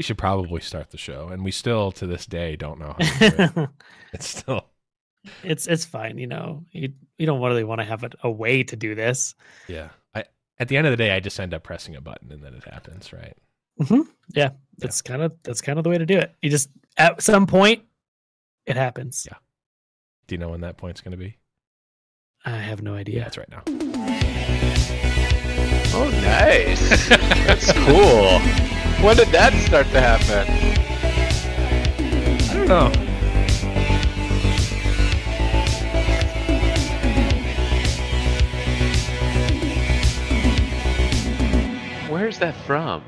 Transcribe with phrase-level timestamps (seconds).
[0.00, 3.04] We should probably start the show, and we still to this day don't know how
[3.04, 3.68] to do it.
[4.14, 4.64] It's still
[5.44, 6.64] it's it's fine, you know.
[6.72, 9.34] You you don't really want to have a, a way to do this.
[9.68, 9.90] yeah.
[10.14, 10.24] I
[10.58, 12.54] at the end of the day, I just end up pressing a button, and then
[12.54, 13.36] it happens, right?
[13.78, 14.00] hmm
[14.34, 16.32] Yeah, that's kind of that's kind of the way to do it.
[16.40, 17.82] You just at some point,
[18.64, 19.26] it happens.
[19.30, 19.36] Yeah.
[20.28, 21.36] Do you know when that point's going to be?
[22.46, 23.26] I have no Yeah, idea.
[23.26, 23.62] it's right now.
[25.92, 27.08] Oh, nice.
[27.10, 28.40] That's cool.
[29.02, 30.46] When did that start to happen?
[32.50, 32.90] I don't know.
[42.12, 43.02] Where's that from?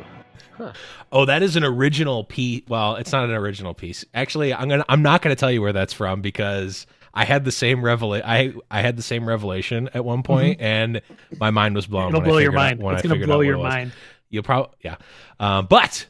[1.13, 2.63] Oh, that is an original piece.
[2.69, 4.07] Well, it's not an original piece.
[4.15, 4.87] Actually, I'm gonna.
[4.89, 8.55] I'm not gonna tell you where that's from because I had the same revela- I
[8.71, 10.33] I had the same revelation at one mm-hmm.
[10.33, 11.03] point, and
[11.39, 12.09] my mind was blown.
[12.09, 12.99] It'll blow your out- mind.
[12.99, 13.93] It's gonna blow your mind.
[14.33, 14.97] You'll probably yeah.
[15.39, 16.07] Um, but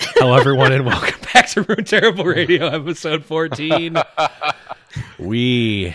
[0.00, 3.94] hello everyone, and welcome back to Ruin Terrible Radio, episode 14.
[5.18, 5.94] we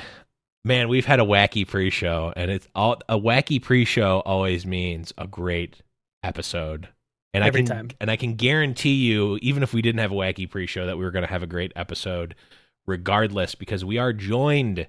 [0.63, 5.25] man, we've had a wacky pre-show, and it's all a wacky pre-show always means a
[5.25, 5.81] great
[6.21, 6.89] episode.
[7.33, 7.89] And Every I can time.
[7.99, 11.03] and I can guarantee you, even if we didn't have a wacky pre-show, that we
[11.03, 12.35] were going to have a great episode,
[12.85, 14.85] regardless, because we are joined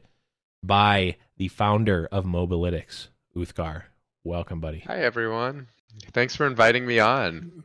[0.62, 3.84] by the founder of Mobalytics, Uthgar.
[4.22, 4.80] Welcome, buddy.
[4.80, 5.68] Hi, everyone.
[6.12, 7.64] Thanks for inviting me on.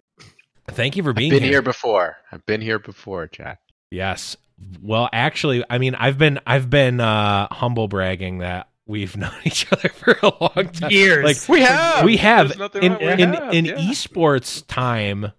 [0.67, 2.17] Thank you for I've being been here before.
[2.31, 3.59] I've been here before, Jack.
[3.91, 4.38] Yes.
[4.81, 9.71] Well, actually, I mean, I've been I've been uh humble bragging that we've known each
[9.71, 10.91] other for a long time.
[10.91, 11.23] Years.
[11.23, 12.05] Like We have.
[12.05, 13.77] we have There's in wrong with in, have, in yeah.
[13.77, 15.31] esports time.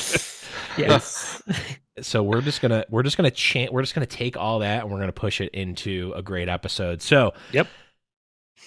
[0.78, 1.42] yes.
[2.00, 4.90] so we're just gonna we're just gonna chant we're just gonna take all that and
[4.92, 7.68] we're gonna push it into a great episode so Yep.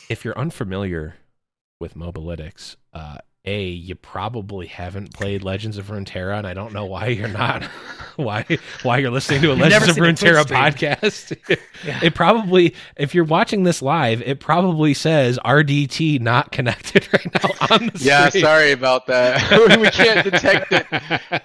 [0.09, 1.15] if you're unfamiliar
[1.79, 6.85] with mobalytics uh a you probably haven't played legends of runeterra and i don't know
[6.85, 7.63] why you're not
[8.17, 8.45] why
[8.83, 11.35] why you're listening to a You've legends of seen runeterra podcast
[11.85, 11.99] Yeah.
[12.03, 17.49] it probably if you're watching this live it probably says rdt not connected right now
[17.71, 18.07] on the screen.
[18.07, 18.29] Yeah.
[18.29, 18.43] screen.
[18.43, 19.79] Sorry about that.
[19.79, 20.85] we can't detect it.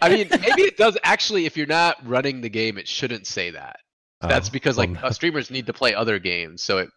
[0.01, 1.47] I mean, maybe it does actually.
[1.47, 3.77] If you're not running the game, it shouldn't say that.
[4.21, 6.63] That's Oh, because like well, uh, streamers need to play other games.
[6.63, 6.91] So it,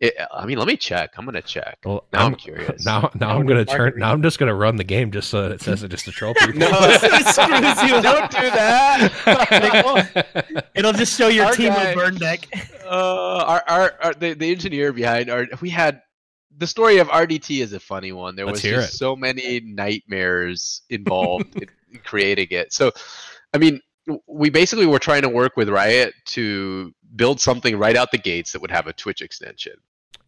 [0.00, 0.14] it.
[0.32, 1.10] I mean, let me check.
[1.16, 1.78] I'm gonna check.
[1.84, 2.84] well, Now I'm curious.
[2.84, 3.94] Now, now Now I'm gonna turn.
[3.96, 6.12] Now I'm just gonna run the game just so that it says it just to
[6.12, 6.54] troll people.
[6.54, 10.66] No, It screws you don't do that.
[10.74, 12.48] It'll just show your Our team guy- of burn deck.
[12.84, 16.02] uh, our, our, our the, the engineer behind our we had
[16.56, 18.36] the story of RDT is a funny one.
[18.36, 18.96] There Let's was just it.
[18.96, 22.72] so many nightmares involved in, in creating it.
[22.72, 22.92] So,
[23.54, 23.80] I mean,
[24.26, 28.52] we basically were trying to work with Riot to build something right out the gates
[28.52, 29.74] that would have a Twitch extension.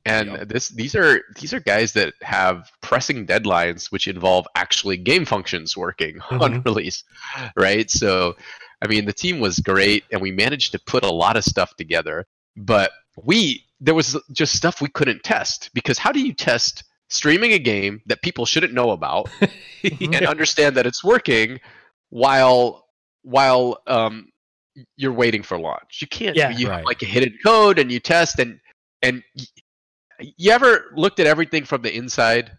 [0.04, 0.48] And Yep.
[0.48, 5.76] this these are these are guys that have pressing deadlines which involve actually game functions
[5.76, 6.64] working on Mhm.
[6.64, 7.04] release,
[7.56, 7.88] right?
[7.90, 8.36] So,
[8.82, 11.76] I mean, the team was great, and we managed to put a lot of stuff
[11.76, 12.26] together.
[12.56, 12.90] But
[13.22, 17.58] we there was just stuff we couldn't test because how do you test streaming a
[17.58, 19.28] game that people shouldn't know about
[20.00, 21.60] and understand that it's working
[22.10, 22.86] while
[23.22, 24.28] while um
[24.96, 26.50] you're waiting for launch you can't Yeah.
[26.56, 26.76] you Right.
[26.78, 28.58] have like a hidden code and you test and
[29.02, 29.22] and
[30.36, 32.52] you ever looked at everything from the inside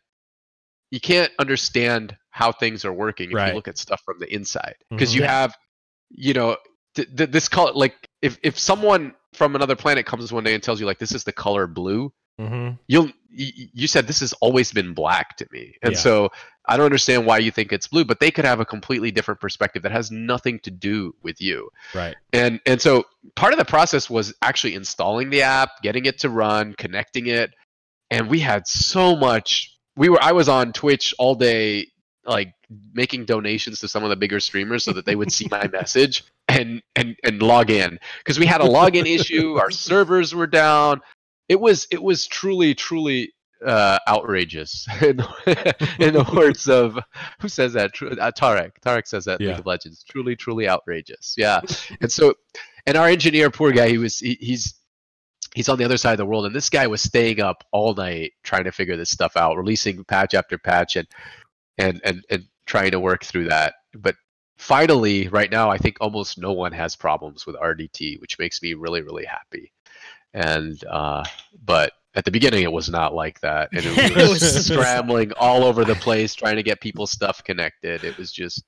[0.91, 3.49] you can't understand how things are working if Right.
[3.49, 5.15] you look at stuff from the inside because Mhm.
[5.15, 5.55] you have
[6.09, 6.57] you know
[6.95, 10.61] th- th- this color like if if someone from another planet comes one day and
[10.61, 12.75] tells you like this is the color blue Mm-hmm.
[12.87, 15.99] you'll you said this has always been black to me and Yeah.
[15.99, 16.29] so
[16.67, 19.39] i don't understand why you think it's blue but they could have a completely different
[19.39, 22.15] perspective that has nothing to do with you Right.
[22.31, 26.29] and and so part of the process was actually installing the app getting it to
[26.29, 27.51] run connecting it
[28.09, 31.87] and we had so much we were i was on twitch all day
[32.25, 32.53] like
[32.93, 36.23] making donations to some of the bigger streamers so that they would see my message
[36.47, 40.99] and and and log in because we had a login issue our servers were down
[41.49, 43.33] it was it was truly truly
[43.65, 45.19] uh, outrageous in,
[45.99, 46.99] in the words of
[47.39, 47.91] who says that?
[48.01, 48.71] Uh, Taric.
[48.85, 49.49] Taric says that Yeah.
[49.51, 50.03] League of Legends.
[50.03, 51.35] Truly truly outrageous.
[51.37, 51.61] Yeah.
[52.01, 52.35] And so
[52.85, 54.73] and our engineer poor guy he was he, he's
[55.55, 57.93] he's on the other side of the world and this guy was staying up all
[57.93, 61.07] night trying to figure this stuff out releasing patch after patch and
[61.77, 63.75] and and, and trying to work through that.
[63.95, 64.15] But
[64.59, 68.75] finally right now i think almost no one has problems with rdt which makes me
[68.75, 69.73] really really happy
[70.33, 71.23] and uh
[71.63, 73.69] but at the beginning it was not like that.
[73.73, 77.43] And it It was, was- scrambling all over the place trying to get people's stuff
[77.43, 78.03] connected.
[78.03, 78.63] It was just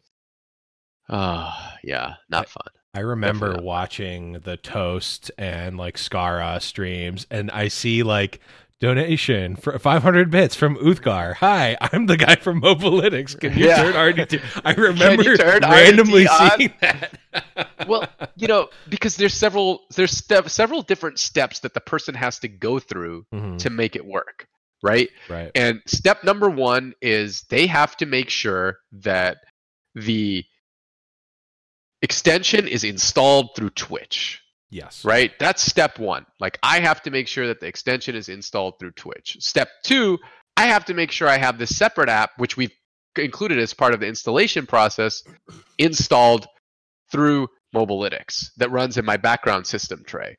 [1.09, 1.51] uh
[1.83, 2.67] yeah not fun.
[2.93, 3.65] I remember Definitely.
[3.67, 8.39] watching the Toast and like Scarra streams, and I see like
[8.79, 11.35] donation for 500 bits from Uthgar.
[11.35, 13.39] Hi, I'm the guy from Mobalytics.
[13.39, 13.83] Can you Yeah.
[13.83, 14.41] turn RDT?
[14.65, 15.23] I remember
[15.61, 16.57] randomly RDT on?
[16.59, 17.19] seeing that.
[17.87, 22.39] well you know because there's several there's step, several different steps that the person has
[22.39, 24.47] to go through Mhm, to make it work
[24.83, 25.51] right right.
[25.55, 29.37] And step number one is they have to make sure that
[29.95, 30.43] the
[32.01, 35.05] extension is installed through Twitch, Yes.
[35.05, 35.31] right?
[35.39, 36.25] That's step one.
[36.39, 39.37] Like, I have to make sure that the extension is installed through Twitch.
[39.39, 40.17] Step two,
[40.57, 42.71] I have to make sure I have this separate app, which we've
[43.17, 45.23] included as part of the installation process,
[45.77, 46.47] installed
[47.11, 50.37] through Mobalytics that runs in my background system tray.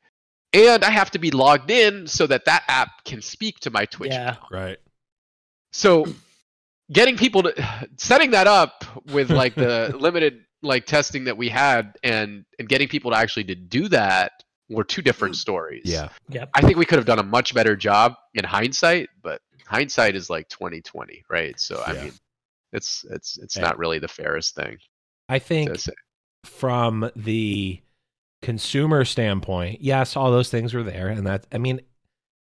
[0.52, 3.84] And I have to be logged in so that that app can speak to my
[3.87, 4.31] Twitch Yeah.
[4.32, 4.44] account.
[4.50, 4.79] Right.
[5.72, 6.06] So
[6.90, 11.97] getting people to setting that up with like the limited like testing that we had
[12.03, 14.32] and and getting people to actually to do that
[14.69, 15.82] were two different stories.
[15.85, 16.08] Yeah.
[16.31, 16.50] Yep.
[16.55, 20.29] I think we could have done a much better job in hindsight, but hindsight is
[20.29, 21.58] like 2020, right?
[21.61, 22.12] So I mean
[22.73, 23.62] it's it's it's Yeah.
[23.62, 24.79] not really the fairest thing
[25.29, 25.70] I think
[26.44, 27.81] from the
[28.43, 31.81] consumer standpoint, yes, all those things were there, and that I mean,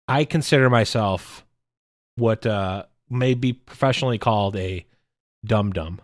[0.07, 1.45] I consider myself
[2.17, 4.85] what uh, may be professionally called a
[5.45, 6.01] dum dum,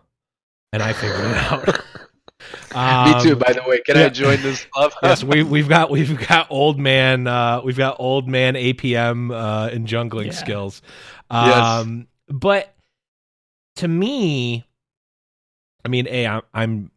[0.72, 1.80] and I figured it out.
[2.74, 3.82] Me too, Um, by the way.
[3.82, 4.06] Can yeah.
[4.06, 4.92] I join this club?
[5.04, 9.70] yes, we we've got we've got old man uh, we've got old man APM uh,
[9.74, 10.32] and jungling Yeah.
[10.34, 10.82] skills.
[11.32, 11.82] Yes.
[11.82, 12.74] Um, but
[13.78, 14.66] to me,
[15.84, 16.92] I mean, a I'm, I'm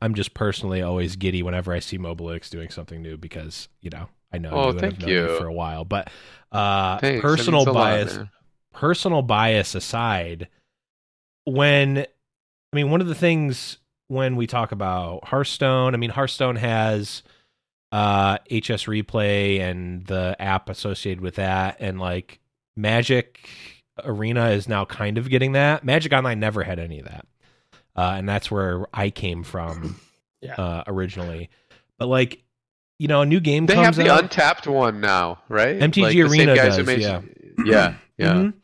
[0.00, 4.08] I'm just personally always giddy whenever I see Mobalytics doing something new because you know
[4.32, 5.36] I know Oh, you and I've thank known you.
[5.36, 6.10] for a while, but
[6.52, 8.18] uh, Thanks, personal means lot, bias
[8.72, 10.48] personal bias aside,
[11.44, 13.78] when I mean one of the things
[14.10, 17.22] when we talk about Hearthstone, I mean Hearthstone has
[17.92, 22.40] uh HSReplay and the app associated with that and like
[22.76, 23.48] Magic
[24.04, 25.84] Arena is now kind of getting that.
[25.84, 27.26] Magic Online never had any of that.
[27.94, 29.96] Uh and that's where I came from
[30.40, 30.54] Yeah.
[30.54, 31.48] uh originally.
[31.98, 32.42] But like
[32.98, 34.24] you know, a new game They have the out.
[34.24, 35.78] untapped one now, right?
[35.78, 37.20] MTG Like, the same Arena guys who does, made- yeah.
[37.64, 38.32] Yeah, yeah.
[38.34, 38.54] Mhm.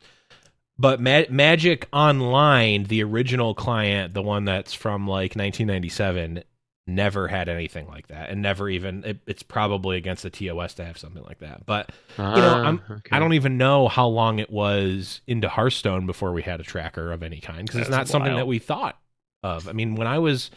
[0.79, 6.43] But Ma- Magic Online, the original client, the one that's from like 1997,
[6.89, 9.03] never had anything like that, and never even.
[9.03, 11.65] It, it's probably against the TOS to have something like that.
[11.65, 13.09] But you know, I'm- Ah, okay.
[13.15, 17.11] I don't even know how long it was into Hearthstone before we had a tracker
[17.11, 18.97] of any kind because it's not something that we thought
[19.43, 19.67] of.
[19.67, 20.51] I mean, when I was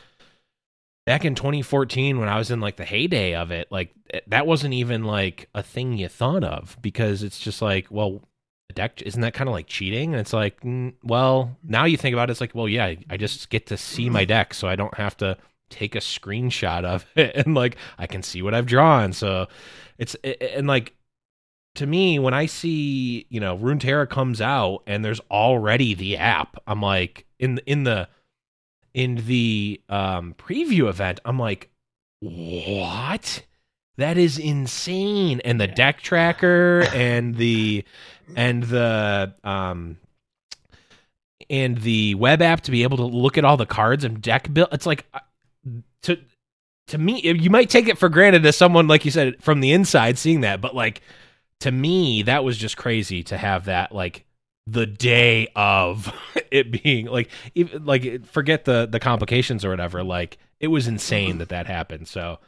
[1.07, 3.93] back in 2014, when I was in like the heyday of it, like
[4.27, 8.21] that wasn't even like a thing you thought of because it's just like, well,
[8.73, 10.13] deck isn't that kind of like cheating?
[10.13, 13.17] And it's like, mm, well, now you think about it, it's like, well, yeah, I-
[13.17, 15.37] just get to see my deck, so I don't have to
[15.69, 19.13] take a screenshot of it and like I can see what I've drawn.
[19.13, 19.47] So
[19.99, 20.95] it's and like
[21.77, 26.61] to me when I see you know Runeterra comes out and there's already the app,
[26.67, 28.09] I'm like in in the
[28.95, 31.71] in the um preview event, I'm like,
[32.21, 33.43] what?
[34.01, 35.43] That is insane.
[35.45, 37.85] And the deck tracker and the
[38.35, 39.99] and the um
[41.51, 44.53] and the web app to be able to look at all the cards and deck
[44.55, 44.69] build.
[44.73, 45.21] It's like uh,
[46.05, 46.19] to
[46.87, 49.73] to me, you might take it for granted as someone like you said from the
[49.73, 51.03] inside seeing that, but like
[51.61, 54.25] to me, that was just crazy to have that like
[54.67, 56.11] the day of
[56.51, 60.03] it being like even like forget the the complications or whatever.
[60.03, 62.09] Like it was insane that that happened.
[62.09, 62.39] So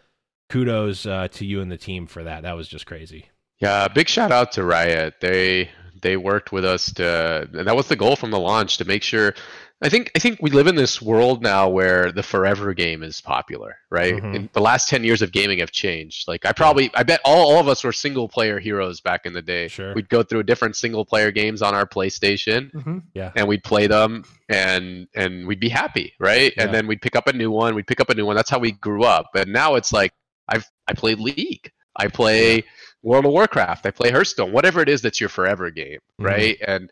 [0.53, 2.43] kudos uh, to you and the team for that.
[2.43, 3.27] That was just crazy.
[3.59, 5.15] Yeah, big shout out to Riot.
[5.21, 5.71] They
[6.03, 9.35] they worked with us to that was the goal from the launch to make sure
[9.81, 13.21] I think I think we live in this world now where the forever game is
[13.21, 14.15] popular, right?
[14.15, 14.37] Mhm.
[14.37, 16.29] And the last ten years of gaming have changed.
[16.29, 19.33] Like I probably I bet all, all of us were single player heroes back in
[19.33, 19.69] the day.
[19.69, 19.95] Sure.
[19.95, 22.99] We'd go through different single player games on our PlayStation hmm
[23.37, 26.53] and we'd play them and and we'd be happy, right?
[26.57, 26.65] Yeah.
[26.65, 28.37] And then we'd pick up a new one, we'd pick up a new one.
[28.37, 29.31] That's how we grew up.
[29.35, 30.13] And now it's like
[30.49, 31.71] I've I play League.
[31.97, 32.65] I play
[33.03, 33.85] World of Warcraft.
[33.87, 34.53] I play Hearthstone.
[34.53, 36.25] Whatever it is that's your forever game, Mhm.
[36.25, 36.59] right?
[36.67, 36.91] And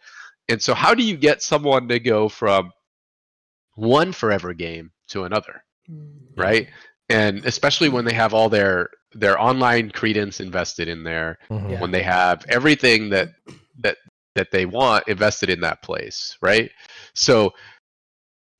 [0.48, 2.72] and so how do you get someone to go from
[3.74, 5.62] one forever game to another,
[6.36, 6.68] right?
[7.08, 11.72] And especially when they have all their their online credence invested in there, Mhm.
[11.72, 11.80] Yeah.
[11.80, 13.30] when they have everything that
[13.78, 13.96] that
[14.36, 16.70] that they want invested in that place, right?
[17.14, 17.52] So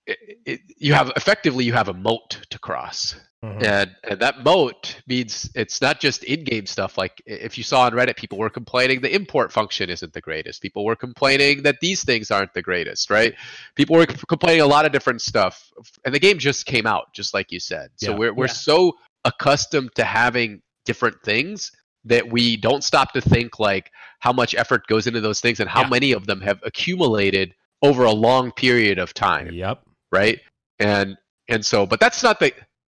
[0.06, 3.62] it, it, you have effectively you have a moat to cross, Mhm.
[3.64, 6.98] and and that moat means it's not just in-game stuff.
[6.98, 10.60] Like if you saw on Reddit, people were complaining the import function isn't the greatest.
[10.60, 13.34] People were complaining that these things aren't the greatest, right?
[13.76, 15.72] People were c- complaining a lot of different stuff,
[16.04, 17.90] and the game just came out, just like you said.
[17.96, 18.16] So Yeah.
[18.18, 18.52] we're we're Yeah.
[18.52, 21.72] so accustomed to having different things
[22.04, 25.68] that we don't stop to think like how much effort goes into those things and
[25.68, 25.88] how Yeah.
[25.88, 29.82] many of them have accumulated over a long period of time Yep.
[30.12, 30.40] right
[30.78, 31.16] and
[31.48, 32.52] and so but that's not the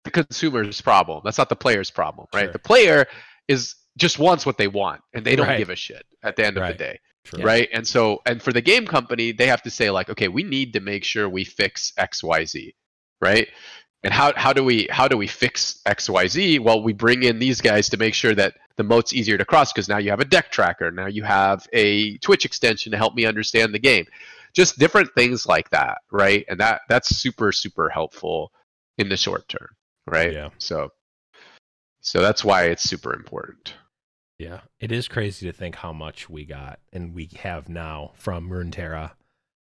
[0.04, 1.20] the consumer's problem.
[1.24, 2.44] That's not the player's problem right?
[2.44, 2.52] Sure.
[2.52, 3.06] the player
[3.48, 5.58] is just wants what they want and they don't Right.
[5.58, 7.42] give a shit at the end of the day True.
[7.44, 7.68] right?
[7.72, 10.72] And so and for the game company they have to say like okay we need
[10.74, 12.74] to make sure we fix xyz
[13.20, 13.48] right?
[14.02, 17.60] And how, how do we how do we fix xyz well we bring in these
[17.60, 20.24] guys to make sure that the moat's easier to cross because now you have a
[20.24, 20.90] deck tracker.
[20.90, 24.06] Now you have a twitch extension to help me understand the game.
[24.54, 26.46] Just different things like that right?
[26.48, 28.52] And that that's super super helpful
[28.96, 29.68] in the short term
[30.06, 30.50] right Yeah.
[30.58, 30.90] so
[32.00, 33.74] so that's why it's super important
[34.38, 38.48] Yeah, it is crazy to think how much we got and we have now from
[38.48, 39.10] Runeterra.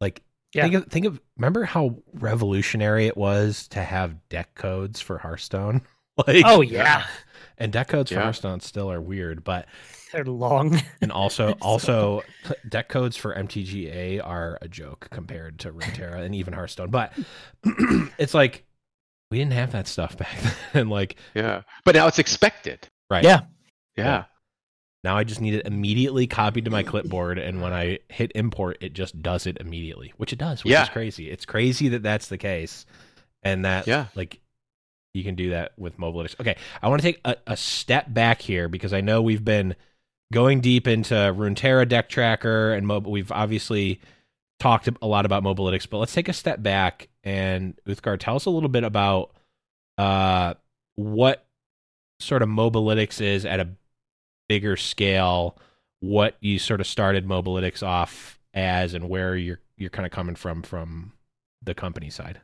[0.01, 0.21] Like,
[0.53, 0.63] Yeah.
[0.63, 5.81] think of think of remember how revolutionary it was to have deck codes for Hearthstone.
[6.27, 7.05] like, Oh yeah,
[7.57, 9.65] and deck codes for Hearthstone still are weird, but
[10.11, 10.81] they're long.
[11.01, 12.23] and also So- also
[12.67, 16.89] deck codes for MTGA are a joke compared to Runeterra and even Hearthstone.
[16.89, 17.13] But
[18.17, 18.65] it's like
[19.31, 20.35] we didn't have that stuff back
[20.73, 20.89] then.
[20.89, 23.23] like, yeah but now it's expected right?
[23.23, 23.41] Yeah.
[23.97, 24.25] yeah
[25.03, 28.77] Now I just need it immediately copied to my clipboard, and when I hit import,
[28.81, 30.83] it just does it immediately, which it does, which Yeah.
[30.83, 31.29] is crazy.
[31.29, 32.85] It's crazy that that's the case,
[33.43, 34.07] and that Yeah.
[34.15, 34.39] like
[35.13, 36.37] you can do that with Mobalytics.
[36.41, 39.75] Okay, I want to take a, a step back here because I know we've been
[40.33, 44.01] going deep into Runeterra deck tracker, and Mob- we've obviously
[44.59, 48.45] talked a lot about Mobalytics, but let's take a step back and Uthgar, tell us
[48.45, 49.31] a little bit about
[49.97, 50.53] uh,
[50.95, 51.45] what
[52.19, 53.69] sort of Mobalytics is at a
[54.47, 55.57] bigger scale,
[55.99, 60.35] what you sort of started Mobalytics off as, and where you're you're kind of coming
[60.35, 61.11] from from
[61.61, 62.39] the company side.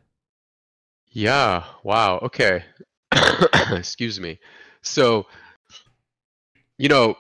[1.08, 1.64] Yeah.
[1.84, 2.20] Wow.
[2.20, 2.64] Okay.
[3.72, 4.40] Excuse me.
[4.82, 5.28] So,
[6.78, 7.16] you know,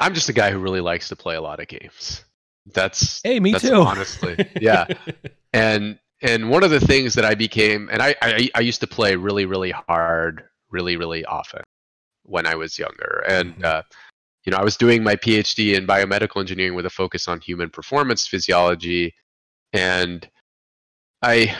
[0.00, 2.24] I'm just a guy who really likes to play a lot of games.
[2.72, 3.74] That's Hey, me that's too.
[3.80, 4.86] honestly, yeah.
[5.52, 8.86] and and one of the things that I became, and I, I I used to
[8.86, 11.62] play really really hard, really really often
[12.22, 13.64] when I was younger, and Mhm.
[13.64, 13.82] uh,
[14.44, 17.68] you know I was doing my PhD in biomedical engineering with a focus on human
[17.70, 19.14] performance physiology,
[19.72, 20.28] and
[21.22, 21.54] I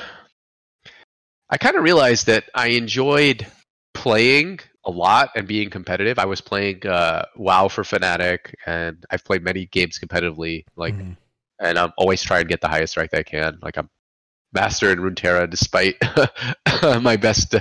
[1.50, 3.46] I kind of realized that I enjoyed
[3.92, 6.18] playing a lot and being competitive.
[6.18, 11.16] I was playing uh, WoW for Fnatic, and I've played many games competitively, like Mhm.
[11.60, 13.58] and I'm always trying to get the highest rank I can.
[13.62, 13.88] Like I'm
[14.52, 15.96] master in Runeterra, despite
[17.02, 17.54] my best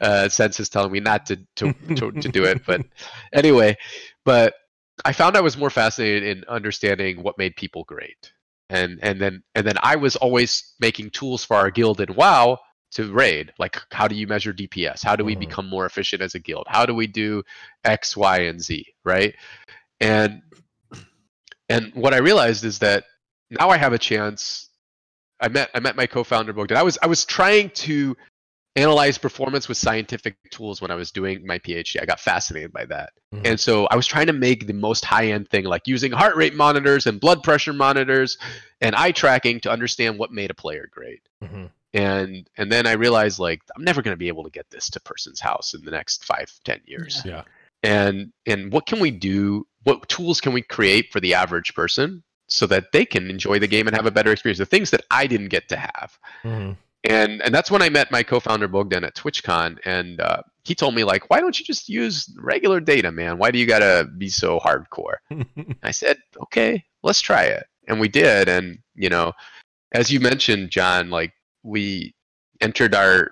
[0.00, 2.64] uh, senses telling me not to to, to to do it.
[2.66, 2.82] But
[3.32, 3.76] anyway,
[4.24, 4.54] but
[5.04, 8.32] I found I was more fascinated in understanding what made people great,
[8.70, 12.58] and and then and then I was always making tools for our guild in WoW
[12.92, 13.52] to raid.
[13.58, 15.02] Like how do you measure DPS?
[15.02, 15.40] How do we Mhm.
[15.40, 16.66] become more efficient as a guild?
[16.68, 17.42] How do we do
[17.84, 18.86] X, Y, and Z?
[19.04, 19.34] Right,
[20.00, 20.42] and
[21.68, 23.04] and what I realized is that
[23.50, 24.68] now I have a chance.
[25.40, 26.76] I met I met my co-founder Bogdan.
[26.78, 28.16] I was I was trying to
[28.76, 32.00] analyze performance with scientific tools when I was doing my PhD.
[32.00, 33.10] I got fascinated by that.
[33.34, 33.46] Mhm.
[33.46, 36.54] And so I was trying to make the most high-end thing like using heart rate
[36.54, 38.36] monitors and blood pressure monitors
[38.82, 41.22] and eye tracking to understand what made a player great.
[41.42, 41.70] Mhm.
[41.96, 44.90] And and then I realized like I'm never going to be able to get this
[44.90, 47.42] to person's house in the next five, ten years Yeah.
[47.82, 52.22] and and what can we do what tools can we create for the average person
[52.48, 55.02] so that they can enjoy the game and have a better experience the things that
[55.10, 56.10] i didn't get to have
[56.44, 56.76] Mhm.
[57.04, 60.94] and and that's when i met my co-founder bogdan at twitchcon and uh, he told
[60.96, 63.38] me like, why don't you just use regular data, man?
[63.38, 65.18] Why do you gotta be so hardcore?
[65.84, 68.48] I said, okay, let's try it, and we did.
[68.48, 69.32] And you know,
[69.92, 71.32] as you mentioned, John, like
[71.66, 72.14] we
[72.60, 73.30] entered our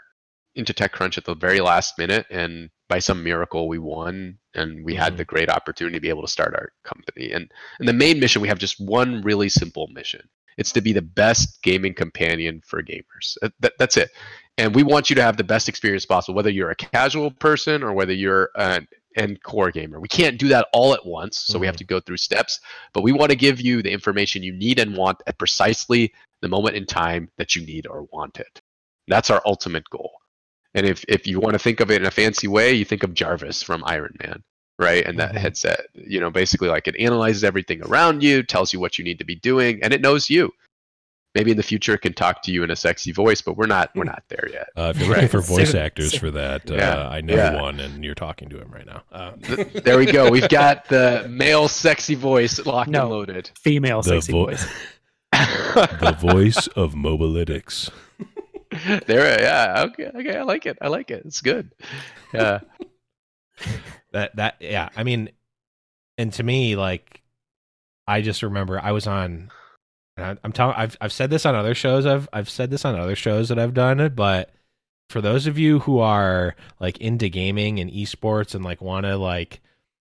[0.55, 4.95] into TechCrunch at the very last minute, and by some miracle, we won, and we
[4.95, 5.17] had Mhm.
[5.17, 7.33] the great opportunity to be able to start our company.
[7.33, 10.29] And and the main mission, we have just one really simple mission.
[10.57, 13.37] It's to be the best gaming companion for gamers.
[13.41, 14.11] That- that- that's it.
[14.57, 17.83] And we want you to have the best experience possible, whether you're a casual person
[17.83, 20.01] or whether you're an end core gamer.
[20.01, 21.79] We can't do that all at once, so we have Mhm.
[21.79, 22.61] to go through steps.
[22.93, 26.49] But we want to give you the information you need and want at precisely the
[26.49, 28.61] moment in time that you need or want it.
[29.09, 30.13] That's our ultimate goal.
[30.75, 33.03] And if, if you want to think of it in a fancy way, you think
[33.05, 34.43] of Jarvis from Iron Man,
[34.79, 35.07] right?
[35.07, 35.39] And that Mhm.
[35.39, 39.19] headset, you know, basically like it analyzes everything around you, tells you what you need
[39.21, 40.53] to be doing, and it knows you.
[41.35, 43.67] Maybe in the future it can talk to you in a sexy voice, but we're
[43.67, 44.69] not we're not there yet.
[44.77, 45.79] Uh, if you're looking for voice it.
[45.81, 47.61] actors for that, uh, I know Yeah.
[47.61, 49.03] one, and you're talking to him right now.
[49.11, 50.31] Uh, Th- there we go.
[50.31, 53.03] We've got the male sexy voice locked No.
[53.03, 53.51] and loaded.
[53.59, 54.67] Female The sexy vo- voice.
[55.33, 57.91] the voice of Mobalytics.
[59.07, 59.85] there, yeah.
[59.89, 60.37] Okay, okay.
[60.39, 60.79] I like it.
[60.81, 61.25] I like it.
[61.27, 61.73] It's good.
[62.33, 62.61] Yeah.
[64.13, 64.89] That that yeah.
[64.97, 65.31] I mean,
[66.19, 67.23] and to me, like,
[68.07, 69.51] I just remember I was on.
[70.17, 70.75] And I- I'm telling.
[70.77, 72.07] I've I've said this on other shows.
[72.07, 74.13] I've I've said this on other shows that I've done.
[74.15, 74.51] But
[75.11, 79.17] for those of you who are like into gaming and esports and like want to
[79.17, 79.61] like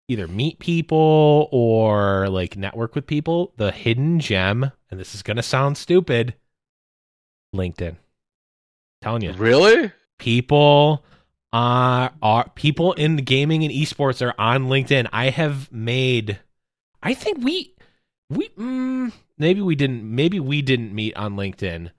[0.07, 5.43] either meet people or like network with people, the hidden gem, and this is gonna
[5.43, 6.35] sound stupid,
[7.55, 7.95] LinkedIn.
[9.01, 9.91] telling you, Really?
[10.19, 11.03] people
[11.53, 15.07] are are people in the gaming and esports are on LinkedIn.
[15.11, 16.39] I have made
[17.03, 17.73] I think we
[18.29, 19.11] we mm,
[19.41, 21.91] maybe we didn't maybe we didn't meet on LinkedIn.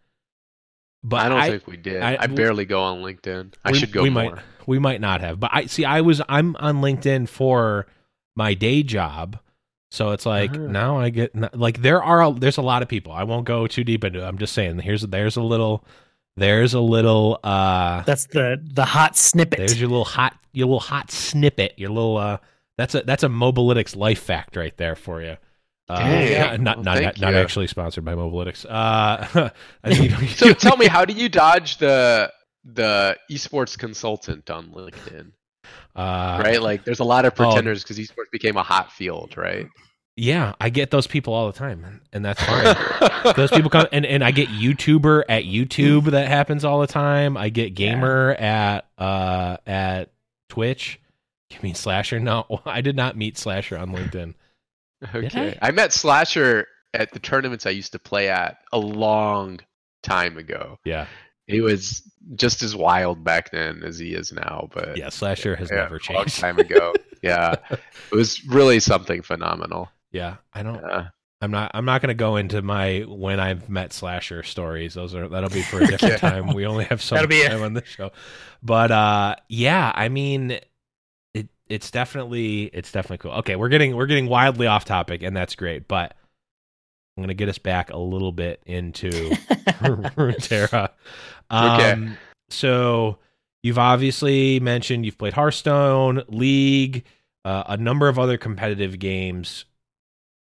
[1.04, 2.00] But I don't I, think we did.
[2.00, 3.54] I- I, barely go on LinkedIn.
[3.64, 4.22] I we- should go we more.
[4.36, 5.40] might we might not have.
[5.40, 7.86] But I see I was I'm on LinkedIn for
[8.36, 9.38] my day job.
[9.90, 10.68] So it's like Uh-huh.
[10.68, 13.12] now I get like there are a, there's a lot of people.
[13.12, 14.24] I won't go too deep into it.
[14.24, 15.84] I'm just saying here's there's a little
[16.36, 19.58] there's a little uh That's the the hot snippet.
[19.58, 21.74] There's your little hot, your little hot snippet.
[21.76, 22.38] Your little uh,
[22.78, 25.36] that's a that's a Mobalytics life fact right there for you.
[25.92, 28.64] Uh, not Well, not thank not actually sponsored by Mobalytics.
[28.68, 29.50] Uh,
[29.84, 32.32] I think So tell me, how do you dodge the
[32.64, 35.32] the esports consultant on LinkedIn?
[35.96, 36.60] uh, right?
[36.62, 37.36] Like, there's a lot of oh.
[37.36, 39.68] pretenders because esports became a hot field, right?
[40.16, 43.34] Yeah, I get those people all the time, and that's fine.
[43.36, 47.38] those people come and, and I get YouTuber at YouTube that happens all the time.
[47.38, 50.12] I get gamer at uh at
[50.50, 51.00] Twitch.
[51.50, 52.20] You mean Slasher?
[52.20, 54.34] No, I did not meet Slasher on LinkedIn.
[55.14, 55.58] Okay.
[55.62, 59.60] I met Slasher at the tournaments I used to play at a long
[60.02, 60.78] time ago.
[60.84, 61.06] Yeah,
[61.46, 62.02] He was
[62.36, 65.96] just as wild back then as he is now, but yeah, Slasher has yeah, never
[65.96, 66.38] a long changed.
[66.38, 66.92] time ago.
[67.22, 67.80] yeah, it
[68.14, 69.88] was really something phenomenal.
[70.12, 70.76] Yeah, I don't.
[70.82, 71.08] Yeah.
[71.40, 71.72] I'm not.
[71.74, 74.94] I'm not going to go into my when I've met slasher stories.
[74.94, 76.28] Those are that'll be for a different Okay.
[76.30, 76.54] time.
[76.54, 78.12] We only have so That'll much be time on this show,
[78.62, 79.90] but uh, yeah.
[79.92, 80.66] I mean, it
[81.72, 83.32] it's definitely it's definitely cool.
[83.38, 85.88] Okay, we're getting we're getting wildly off topic, and that's great.
[85.88, 86.14] But
[87.16, 89.10] I'm going to get us back a little bit into
[89.80, 90.90] Runeterra.
[91.50, 92.12] Um, Okay.
[92.50, 93.18] So
[93.62, 97.04] you've obviously mentioned you've played Hearthstone, League,
[97.44, 99.64] uh, a number of other competitive games.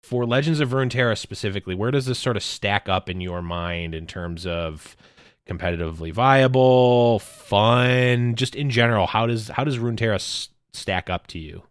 [0.04, 3.94] For Legends of Runeterra specifically, where does this sort of stack up in your mind
[3.94, 4.96] in terms of
[5.50, 9.06] competitively viable, fun, just in general?
[9.08, 11.64] How does how does Runeterra s- stack up to you?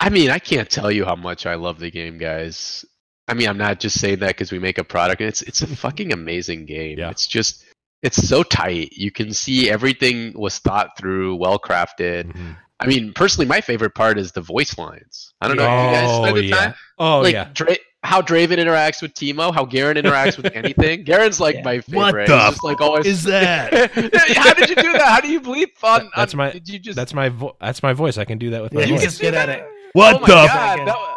[0.00, 2.84] I mean, I can't tell you how much I love the game, guys.
[3.28, 5.20] I mean, I'm not just saying that because we make a product.
[5.20, 6.98] It's it's a fucking amazing game.
[6.98, 7.10] Yeah.
[7.10, 7.64] It's just
[8.02, 8.92] it's so tight.
[8.92, 12.32] You can see everything was thought through, well crafted.
[12.32, 12.56] Mhm.
[12.78, 15.32] I mean, personally, my favorite part is the voice lines.
[15.40, 16.56] I don't know if you guys Oh, yeah.
[16.56, 16.74] time.
[16.98, 17.48] Oh like yeah.
[17.54, 17.76] Dra-
[18.06, 21.04] how Draven interacts with Teemo, how Garen interacts with anything.
[21.04, 21.62] Garen's like Yeah.
[21.64, 22.28] my What favorite.
[22.28, 23.06] the He's just like always.
[23.06, 23.72] is that?
[24.36, 25.02] how did you do that?
[25.02, 26.10] How do you bleep on?
[26.16, 26.96] That's on- my- Did you just?
[26.96, 28.16] That's my vo- that's my voice.
[28.18, 29.02] I can do that with my Yeah, you voice.
[29.04, 29.62] just get at it.
[29.64, 30.32] Oh what oh my the?
[30.34, 31.12] God, f- that wa-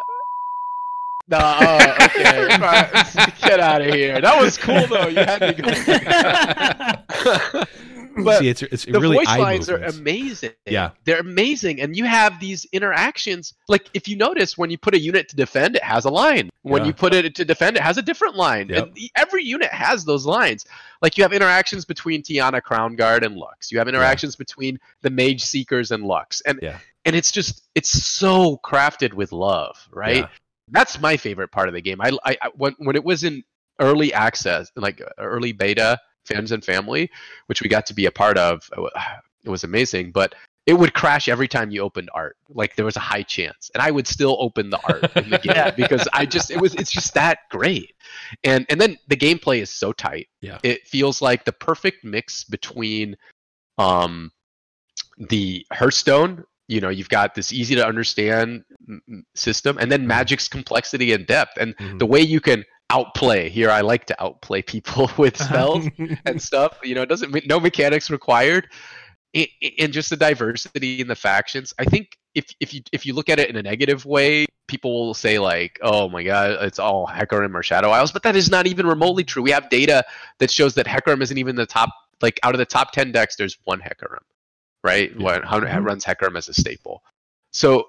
[1.30, 2.48] No, oh, uh, okay.
[2.58, 3.32] Fine.
[3.48, 4.20] Get out of here.
[4.20, 5.06] That was cool though.
[5.06, 5.70] You had me go.
[8.24, 9.96] but See, it's it's the really voice lines movements.
[9.96, 10.50] are amazing.
[10.66, 10.90] Yeah.
[11.04, 13.54] they're amazing, and you have these interactions.
[13.68, 16.50] Like if you notice, when you put a unit to defend, it has a line.
[16.62, 16.88] When Yeah.
[16.88, 18.68] you put it to defend, it has a different line.
[18.68, 18.86] Yep.
[18.88, 20.64] And every unit has those lines.
[21.02, 23.70] Like you have interactions between Tianna, Crown Guard, and Lux.
[23.72, 26.78] You have interactions between the Mage Seekers and Lux, and Yeah.
[27.04, 30.16] and it's just it's so crafted with love, right?
[30.18, 30.28] Yeah.
[30.72, 32.00] That's my favorite part of the game.
[32.00, 33.42] I, I, I when when it was in
[33.80, 37.10] early access, like early beta, fans and family,
[37.46, 38.68] which we got to be a part of,
[39.44, 40.10] it was amazing.
[40.12, 40.34] But
[40.66, 42.36] it would crash every time you opened art.
[42.50, 45.38] Like there was a high chance, and I would still open the art in the
[45.42, 45.70] game Yeah.
[45.70, 47.94] because I just it was it's just that great.
[48.44, 50.28] And and then the gameplay is so tight.
[50.42, 50.58] Yeah.
[50.62, 53.16] It feels like the perfect mix between
[53.78, 54.30] um
[55.18, 56.44] the Hearthstone.
[56.68, 58.62] You know, you've got this easy to understand
[59.34, 61.98] system, and then Magic's complexity and depth, and Mhm.
[61.98, 63.48] the way you can outplay.
[63.48, 65.86] Here, I like to outplay people with spells
[66.26, 66.78] and stuff.
[66.82, 68.68] You know, it doesn't no mechanics required,
[69.34, 71.72] I- I- and just the diversity in the factions.
[71.78, 75.06] I think if if you if you look at it in a negative way, people
[75.06, 78.50] will say like, "Oh my god, it's all Hecarim or Shadow Isles," but that is
[78.50, 79.42] not even remotely true.
[79.42, 80.04] We have data
[80.38, 81.90] that shows that Hecarim isn't even the top.
[82.22, 84.22] Like out of the top ten decks, there's one Hecarim,
[84.84, 85.10] right?
[85.16, 85.22] Yeah.
[85.24, 85.84] What how Mhm.
[85.84, 87.02] runs Hecarim as a staple.
[87.52, 87.88] So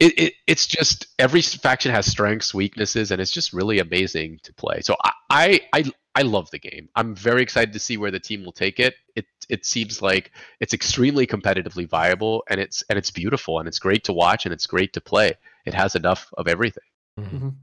[0.00, 4.52] it, it it's just every faction has strengths, weaknesses, and it's just really amazing to
[4.54, 4.80] play.
[4.80, 5.84] So I, I I
[6.14, 6.88] I love the game.
[6.96, 8.94] I'm very excited to see where the team will take it.
[9.14, 13.78] It it seems like it's extremely competitively viable, and it's and it's beautiful, and it's
[13.78, 15.34] great to watch, and it's great to play.
[15.66, 16.84] It has enough of everything.
[17.18, 17.54] Mhm.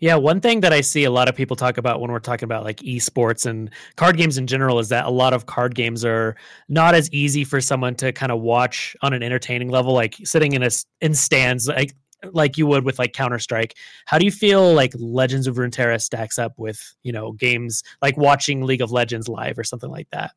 [0.00, 2.44] Yeah, one thing that I see a lot of people talk about when we're talking
[2.44, 6.04] about like esports and card games in general is that a lot of card games
[6.04, 6.36] are
[6.68, 10.52] not as easy for someone to kind of watch on an entertaining level, like sitting
[10.52, 11.94] in a in stands like
[12.32, 13.76] like you would with like Counter Strike.
[14.06, 18.16] How do you feel like Legends of Runeterra stacks up with you know games like
[18.16, 20.30] watching League of Legends live or something like that?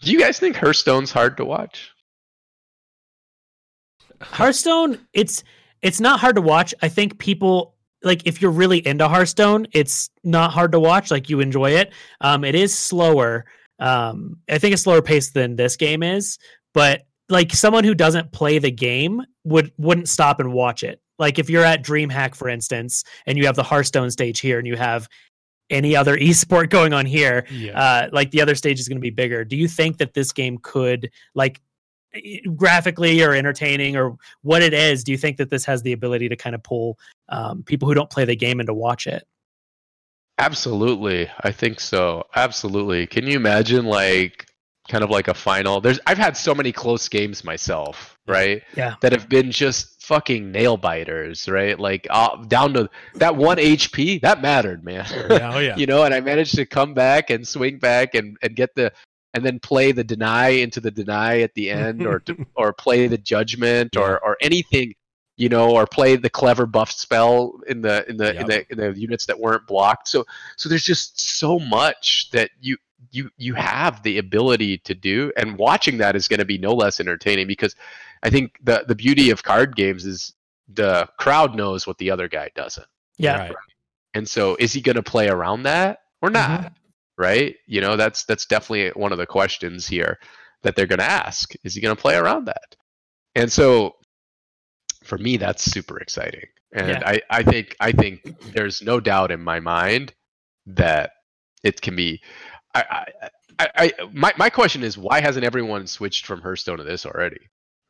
[0.00, 1.90] Do you guys think Hearthstone's hard to watch?
[4.20, 5.42] Hearthstone, it's
[5.82, 6.72] it's not hard to watch.
[6.82, 11.10] I think people like if you're really into Hearthstone, it's not hard to watch.
[11.10, 11.92] Like you enjoy it.
[12.20, 13.44] Um, it is slower.
[13.78, 16.38] Um, I think it's slower pace than this game is,
[16.74, 21.00] but like someone who doesn't play the game would wouldn't stop and watch it.
[21.18, 24.66] Like if you're at DreamHack, for instance, and you have the Hearthstone stage here, and
[24.66, 25.06] you have
[25.70, 27.78] any other esport going on here, Yeah.
[27.78, 29.44] uh, like the other stage is going to be bigger.
[29.44, 31.60] Do you think that this game could like
[32.56, 35.04] graphically or entertaining or what it is?
[35.04, 37.94] Do you think that this has the ability to kind of pull um, people who
[37.94, 39.26] don't play the game in to watch it?
[40.38, 42.24] Absolutely, I think so.
[42.34, 43.06] Absolutely.
[43.06, 44.46] Can you imagine like
[44.88, 45.82] kind of like a final?
[45.82, 48.62] There's I've had so many close games myself, right?
[48.74, 48.94] Yeah.
[49.02, 51.78] That have been just fucking nail biters, right?
[51.78, 55.06] Like uh, down to that one HP that mattered, man.
[55.30, 55.76] yeah, oh yeah.
[55.78, 58.92] you know, and I managed to come back and swing back and and get the
[59.34, 62.22] and then play the deny into the deny at the end, or
[62.54, 64.94] or play the judgment, or or anything,
[65.36, 68.78] you know, or play the clever buff spell in the in the in the in
[68.78, 70.08] the units that weren't blocked.
[70.08, 70.24] So
[70.56, 72.76] so there's just so much that you
[73.10, 76.72] you you have the ability to do, and watching that is going to be no
[76.72, 77.74] less entertaining because
[78.22, 80.34] I think the the beauty of card games is
[80.72, 82.86] the crowd knows what the other guy doesn't.
[83.18, 83.38] Yeah.
[83.38, 83.54] Right.
[84.14, 86.60] And so is he going to play around that or not?
[86.60, 86.74] Mm-hmm.
[87.20, 87.54] Right?
[87.66, 90.18] You know, that's that's definitely one of the questions here
[90.62, 91.52] that they're going to ask.
[91.64, 92.76] Is he going to play around that?
[93.34, 93.96] And so
[95.04, 96.46] for me that's super exciting.
[96.72, 97.02] And Yeah.
[97.04, 98.22] I I think I think
[98.54, 100.14] there's no doubt in my mind
[100.66, 101.10] that
[101.62, 102.22] it can be
[102.74, 103.04] I
[103.58, 107.40] I, I, my my question is why hasn't everyone switched from Hearthstone to this already?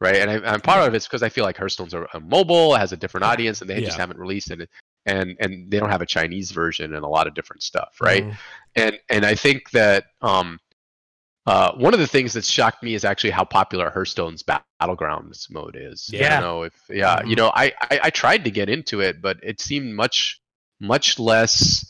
[0.00, 2.74] Right, and I, I'm part of it's because I feel like Hearthstone's a, a mobile,
[2.74, 4.68] it has a different audience, and they just haven't released it
[5.06, 8.24] and and they don't have a Chinese version and a lot of different stuff, right?
[8.24, 8.36] Mhm.
[8.76, 10.58] And and I think that um,
[11.46, 15.76] uh, one of the things that shocked me is actually how popular Hearthstone's battlegrounds mode
[15.78, 16.08] is.
[16.12, 16.40] Yeah.
[16.40, 19.38] don't know if yeah, you know, I, I I tried to get into it, but
[19.42, 20.40] it seemed much
[20.80, 21.84] much less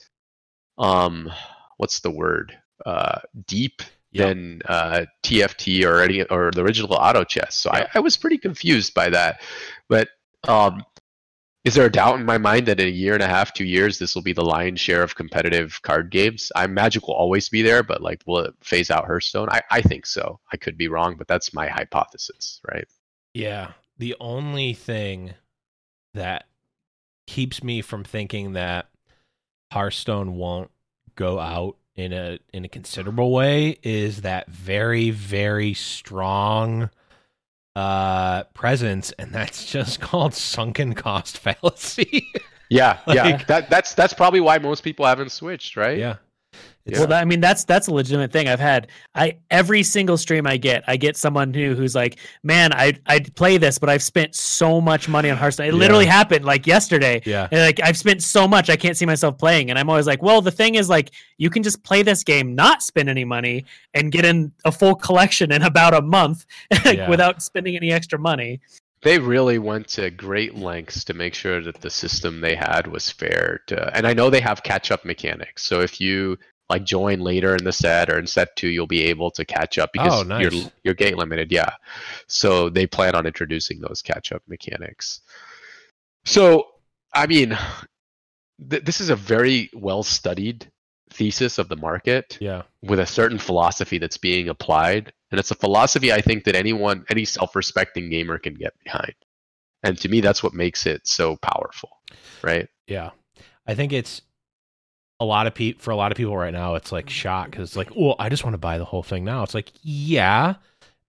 [0.79, 1.31] um,
[1.77, 2.57] what's the word?
[2.87, 4.27] Uh, deep Yep.
[4.27, 7.55] than uh, TFT or any or the original auto chess.
[7.55, 7.91] So Yep.
[7.95, 9.41] I, I was pretty confused by that.
[9.89, 10.09] But
[10.49, 10.83] um,
[11.65, 13.65] is there a doubt in my mind that in a year and a half, two
[13.65, 16.51] years, this will be the lion's share of competitive card games?
[16.57, 19.49] I Magic will always be there, but like, will it phase out Hearthstone?
[19.51, 20.41] I, I think so.
[20.53, 22.87] I could be wrong, but that's my hypothesis, right?
[23.35, 23.73] Yeah.
[23.99, 25.35] The only thing
[26.15, 26.47] that
[27.27, 28.89] keeps me from thinking that
[29.71, 30.71] Hearthstone won't
[31.15, 36.89] go out in a in a considerable way is that very very strong
[37.77, 42.27] uh presence and that's just called sunken cost fallacy.
[42.69, 43.43] Yeah, yeah.
[43.45, 45.99] That that's that's probably why most people haven't switched, right?
[45.99, 46.17] yeah.
[46.91, 48.49] It's, Well, that, I mean, that's that's a legitimate thing.
[48.49, 52.73] I've had I every single stream I get, I get someone who who's like, "Man,
[52.73, 55.67] I I play this, but I've spent so much money on Hearthstone.
[55.67, 55.79] It Yeah.
[55.79, 57.23] literally happened like yesterday.
[57.25, 57.49] yeah.
[57.51, 59.71] And like I've spent so much, I can't see myself playing.
[59.71, 62.55] And I'm always like, well, the thing is, like, you can just play this game,
[62.55, 66.47] not spend any money, and get in a full collection in about a month
[66.85, 67.09] like, Yeah.
[67.09, 68.61] without spending any extra money.
[69.03, 73.11] they really went to great lengths to make sure that the system they had was
[73.11, 76.37] fair to and i know they have catch up mechanics so if you
[76.71, 79.77] like join later in the set or in set two you'll be able to catch
[79.79, 80.43] up because Oh, nice.
[80.53, 81.71] you're you're gate limited yeah
[82.29, 85.21] so they plan on introducing those catch up mechanics
[86.25, 86.67] so
[87.13, 87.57] i mean
[88.71, 90.71] th- this is a very well studied
[91.13, 92.63] thesis of the market Yeah.
[92.83, 97.05] with a certain philosophy that's being applied and it's a philosophy i think that anyone
[97.11, 99.15] any self-respecting gamer can get behind
[99.83, 101.91] and to me that's what makes it so powerful
[102.43, 103.11] right Yeah.
[103.67, 104.23] I think it's
[105.21, 107.69] a lot of people for a lot of people right now it's like shock cuz
[107.71, 110.55] it's like, "Well, I just want to buy the whole thing now." It's like, "Yeah."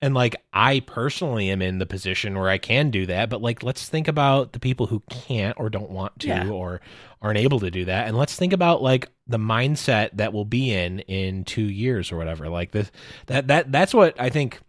[0.04, 3.63] And like I personally am in the position where I can do that, but like
[3.63, 6.50] let's think about the people who can't or don't want to Yeah.
[6.50, 6.82] or
[7.21, 8.08] aren't able to do that.
[8.08, 12.17] And let's think about like the mindset that we'll be in in 2 years or
[12.17, 12.50] whatever.
[12.50, 12.91] Like this
[13.28, 14.60] that that that's what I think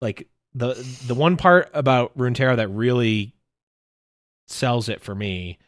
[0.00, 0.74] like the
[1.06, 3.32] the one part about Runeterra that really
[4.48, 5.58] sells it for me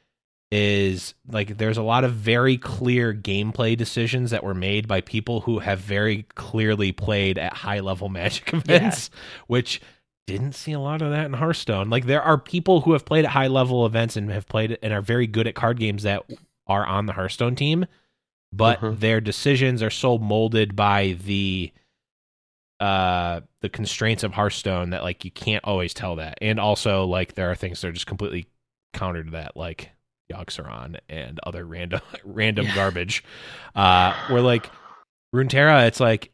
[0.52, 5.42] is like there's a lot of very clear gameplay decisions that were made by people
[5.42, 9.10] who have very clearly played at high level magic events
[9.46, 9.80] which
[10.26, 13.24] didn't see a lot of that in Hearthstone like there are people who have played
[13.24, 16.24] at high level events and have played and are very good at card games that
[16.66, 17.86] are on the Hearthstone team
[18.52, 18.98] but Mhm.
[18.98, 21.72] their decisions are so molded by the
[22.80, 26.38] uh the constraints of Hearthstone that like you can't always tell that.
[26.40, 28.46] And also like there are things that are just completely
[28.94, 29.90] counter to that, like
[30.30, 32.74] Yogg-Saron and other random random Yeah.
[32.74, 33.24] garbage.
[33.74, 34.70] Uh where like
[35.34, 36.32] Runeterra, it's like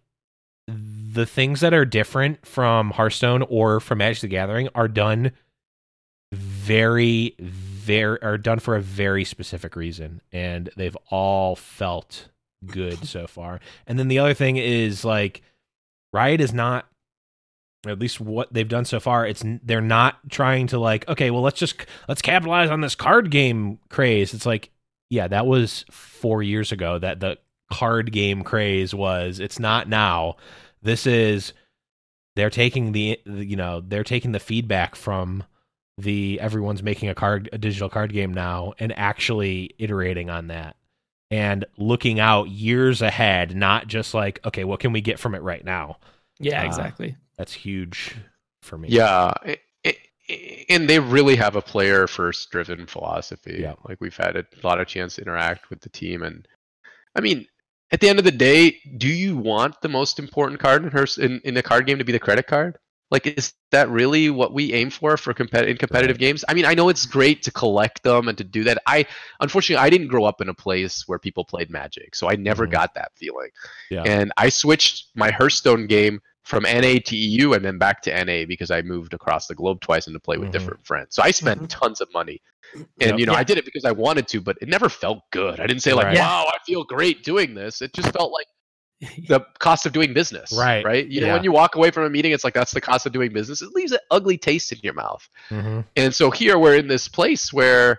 [0.68, 5.32] the things that are different from Hearthstone or from Magic the Gathering are done
[6.32, 12.28] very very are done for a very specific reason and they've all felt
[12.66, 13.60] good so far.
[13.86, 15.42] And then the other thing is like
[16.12, 16.86] Riot is not
[17.88, 21.42] at least what they've done so far it's they're not trying to like okay well
[21.42, 24.34] let's just let's capitalize on this card game craze.
[24.34, 24.70] It's like
[25.10, 27.38] yeah that was 4 years ago that the
[27.72, 29.40] card game craze was.
[29.40, 30.36] It's not now.
[30.82, 31.52] This is
[32.36, 35.42] they're taking the you know they're taking the feedback from
[35.98, 40.76] the everyone's making a card a digital card game now and actually iterating on that
[41.30, 45.42] and looking out years ahead not just like okay what can we get from it
[45.42, 45.96] right now?
[46.38, 47.16] Yeah, Uh, exactly.
[47.38, 48.16] That's huge
[48.62, 53.58] for me Yeah, i- i- and they really have a player first driven philosophy.
[53.60, 53.74] Yeah.
[53.88, 56.46] Like we've had a lot of chance to interact with the team, and
[57.14, 57.46] I mean,
[57.92, 61.06] at the end of the day, do you want the most important card in her
[61.18, 62.78] in, in a card game to be the credit card?
[63.08, 66.44] Like, is that really what we aim for for compet- in competitive games?
[66.48, 68.78] I mean, I know it's great to collect them and to do that.
[68.84, 69.06] I
[69.38, 72.66] unfortunately I didn't grow up in a place where people played Magic, so I never
[72.66, 72.72] Mhm.
[72.72, 73.50] got that feeling.
[73.90, 74.02] Yeah.
[74.02, 78.44] And I switched my Hearthstone game from NA to EU and then back to NA
[78.46, 80.52] because I moved across the globe twice and to play with Mhm.
[80.52, 81.08] different friends.
[81.16, 81.68] So I spent Mhm.
[81.68, 82.40] tons of money.
[82.74, 83.18] And Yep.
[83.18, 83.38] you know, Yeah.
[83.38, 85.58] I did it because I wanted to, but it never felt good.
[85.58, 86.14] I didn't say like, Right.
[86.16, 86.28] Yeah.
[86.28, 88.46] "Wow, I feel great doing this." It just felt like
[89.28, 90.52] the cost of doing business.
[90.52, 90.84] Right.
[90.84, 91.06] Right.
[91.06, 93.12] You know, when you walk away from a meeting, it's like that's the cost of
[93.12, 93.60] doing business.
[93.60, 95.28] It leaves an ugly taste in your mouth.
[95.50, 95.84] Mhm.
[95.96, 97.98] And so here we're in this place where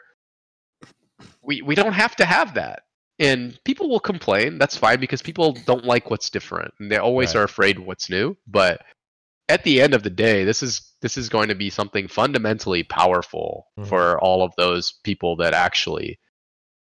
[1.42, 2.84] we we don't have to have that.
[3.20, 4.58] And people will complain.
[4.60, 6.74] That's fine because people don't like what's different.
[6.80, 7.42] And they always Right.
[7.42, 8.38] are afraid what's new.
[8.48, 8.84] But
[9.50, 12.84] at the end of the day, this is this is going to be something fundamentally
[12.84, 13.88] powerful Mhm.
[13.88, 16.20] for all of those people that actually,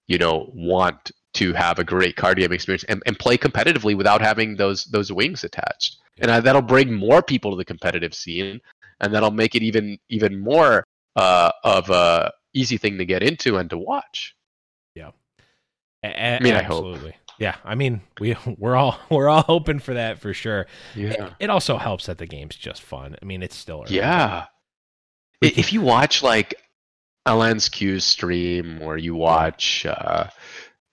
[0.07, 4.21] you know, want to have a great card game experience and, and play competitively without
[4.21, 5.97] having those those wings attached.
[6.19, 8.61] And uh, that'll bring more people to the competitive scene,
[9.01, 10.85] and that'll make it even even more
[11.17, 14.35] uh, of a easy thing to get into and to watch.
[16.05, 16.85] A- I mean, I hope.
[16.85, 17.17] absolutely.
[17.39, 20.67] Yeah, I mean, we we're all we're all hoping for that for sure.
[20.95, 21.31] Yeah.
[21.41, 23.17] It also helps that the game's just fun.
[23.21, 23.97] I mean, it's still early.
[23.97, 24.47] Yeah.
[25.43, 26.55] I- If you watch like
[27.27, 30.29] Alanzq stream or you watch uh,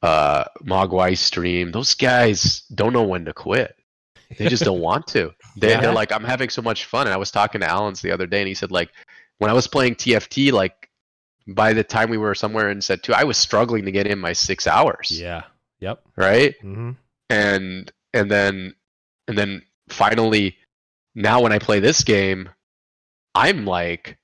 [0.02, 3.76] uh, Mogwai stream, those guys don't know when to quit.
[4.38, 5.34] They just don't want to.
[5.58, 5.82] They, Yeah.
[5.82, 7.06] They're like, I'm having so much fun.
[7.08, 8.90] And I was talking to Alan's the other day, and he said, like,
[9.40, 10.81] when I was playing TFT, like,
[11.48, 14.20] by the time we were somewhere in set two, I was struggling to get in
[14.20, 15.10] my six hours.
[15.12, 15.44] Yeah.
[15.80, 16.02] Yep.
[16.16, 16.56] Right.
[16.62, 16.92] hmm
[17.30, 18.76] and and then
[19.30, 20.58] and then finally
[21.16, 22.50] now when i play this game
[23.36, 24.18] i'm like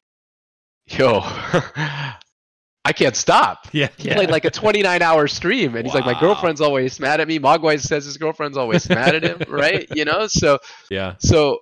[0.88, 3.88] yo i can't stop Yeah.
[3.98, 7.28] he played like a 29 hour stream and he's like my girlfriend's always mad at
[7.30, 11.16] me mogwai says his girlfriend's always mad at him right you know so Yeah.
[11.20, 11.60] so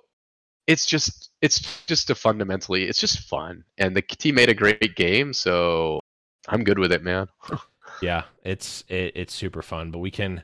[0.66, 4.94] it's just it's just a fundamentally it's just fun and the team made a great
[4.96, 6.00] game so
[6.48, 7.26] i'm good with it man
[8.00, 8.24] Yeah.
[8.42, 10.42] It's it, it's super fun, but we can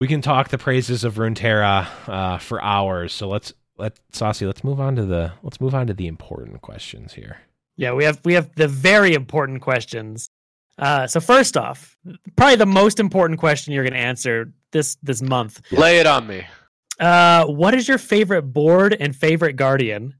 [0.00, 3.12] we can talk the praises of Runeterra uh, for hours.
[3.12, 4.46] So let's let Saucy.
[4.46, 7.38] Let's move on to the let's move on to the important questions here.
[7.76, 10.28] Yeah, we have we have the very important questions.
[10.78, 11.96] Uh, so first off,
[12.36, 15.60] probably the most important question you're going to answer this this month.
[15.70, 16.46] Lay it on me.
[17.00, 20.14] Uh, what is your favorite board and favorite guardian?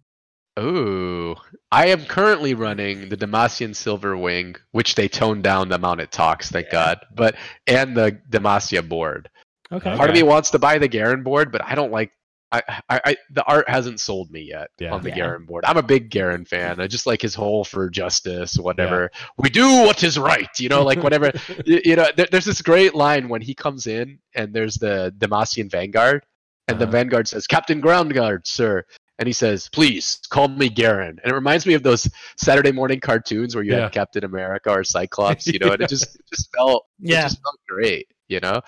[0.59, 1.35] Ooh,
[1.71, 6.13] I am currently running the Demacian Silver Wing, which they toned down the amount it
[6.13, 6.99] talks, thank God.
[7.15, 9.31] But and the Demacia board.
[9.71, 9.97] Okay.
[9.97, 12.13] Part of me wants to buy the Garen board, but I don't like.
[12.55, 14.93] I, I, I the art hasn't sold me yet Yeah.
[14.93, 15.15] on the Yeah.
[15.15, 15.65] Garen board.
[15.65, 16.81] I'm a big Garen fan.
[16.81, 19.11] I just like his whole for justice, whatever.
[19.39, 21.33] We do what is right, you know, like whatever.
[21.65, 25.15] you, you know, there, there's this great line when he comes in and there's the
[25.17, 26.27] Demacian Vanguard,
[26.73, 26.87] and the.
[26.87, 28.85] Vanguard says, "Captain Crownguard, sir."
[29.19, 32.99] And he says, "Please call me Garen." And it reminds me of those Saturday morning
[33.01, 33.83] cartoons where you Yeah.
[33.83, 37.23] had Captain America or Cyclops, you know, and it just it just felt it Yeah.
[37.23, 38.61] just felt great, you know.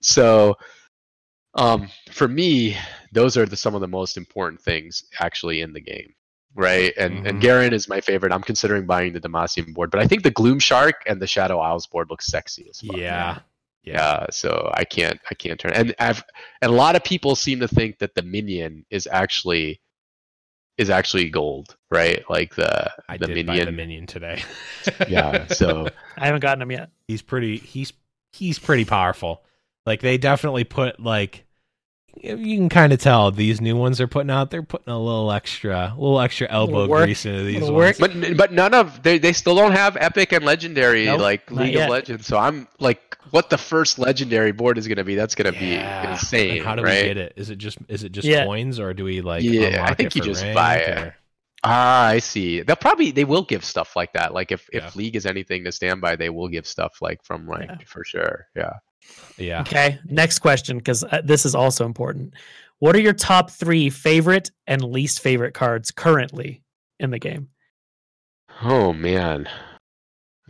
[0.00, 0.56] So,
[1.54, 2.76] um, for me,
[3.12, 6.14] those are the, some of the most important things actually in the game,
[6.54, 6.92] right?
[6.96, 7.28] And Mhm.
[7.28, 8.32] and Garen is my favorite.
[8.32, 11.58] I'm considering buying the Demacian board, but I think the Gloom Shark and the Shadow
[11.60, 12.96] Isles board looks sexy as fuck.
[12.96, 13.38] Yeah.
[13.82, 13.94] Yeah.
[13.94, 16.22] Yeah, so I can't I can't turn and I've
[16.60, 19.80] and a lot of people seem to think that the minion is actually
[20.76, 22.22] is actually gold, right?
[22.28, 23.58] Like the I the did minion.
[23.58, 24.42] buy the minion today.
[25.08, 26.90] yeah, so I haven't gotten him yet.
[27.08, 27.92] he's pretty he's
[28.32, 29.42] he's pretty powerful.
[29.86, 31.44] Like they definitely put like
[32.22, 34.50] you can kind of tell these new ones they're putting out.
[34.50, 37.98] They're putting a little extra, a little extra elbow work, grease into these little ones.
[38.00, 38.12] work.
[38.12, 41.74] but but none of they they still don't have epic and legendary Nope, like League
[41.74, 41.84] yet.
[41.84, 42.26] of Legends.
[42.26, 45.14] So I'm like what the first legendary board is going to be.
[45.14, 46.02] That's going to Yeah.
[46.02, 47.02] be And insane, how do right?
[47.02, 47.32] we get it?
[47.36, 48.44] Is it just is it just Yeah.
[48.44, 49.42] coins or do we like?
[49.42, 50.98] Yeah, I think it you just ranked, buy it.
[50.98, 51.16] or-
[51.62, 52.62] Ah, I see.
[52.62, 54.32] They'll probably they will give stuff like that.
[54.32, 54.86] Like if Yeah.
[54.86, 58.02] if League is anything to stand by, they will give stuff like from ranked for
[58.02, 58.46] sure.
[58.56, 58.72] Yeah.
[59.36, 59.62] Yeah.
[59.62, 59.98] Okay.
[60.04, 62.34] Next question, because uh, this is also important.
[62.78, 66.62] What are your top three favorite and least favorite cards currently
[66.98, 67.48] in the game?
[68.62, 69.48] Oh man.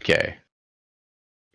[0.00, 0.36] Okay.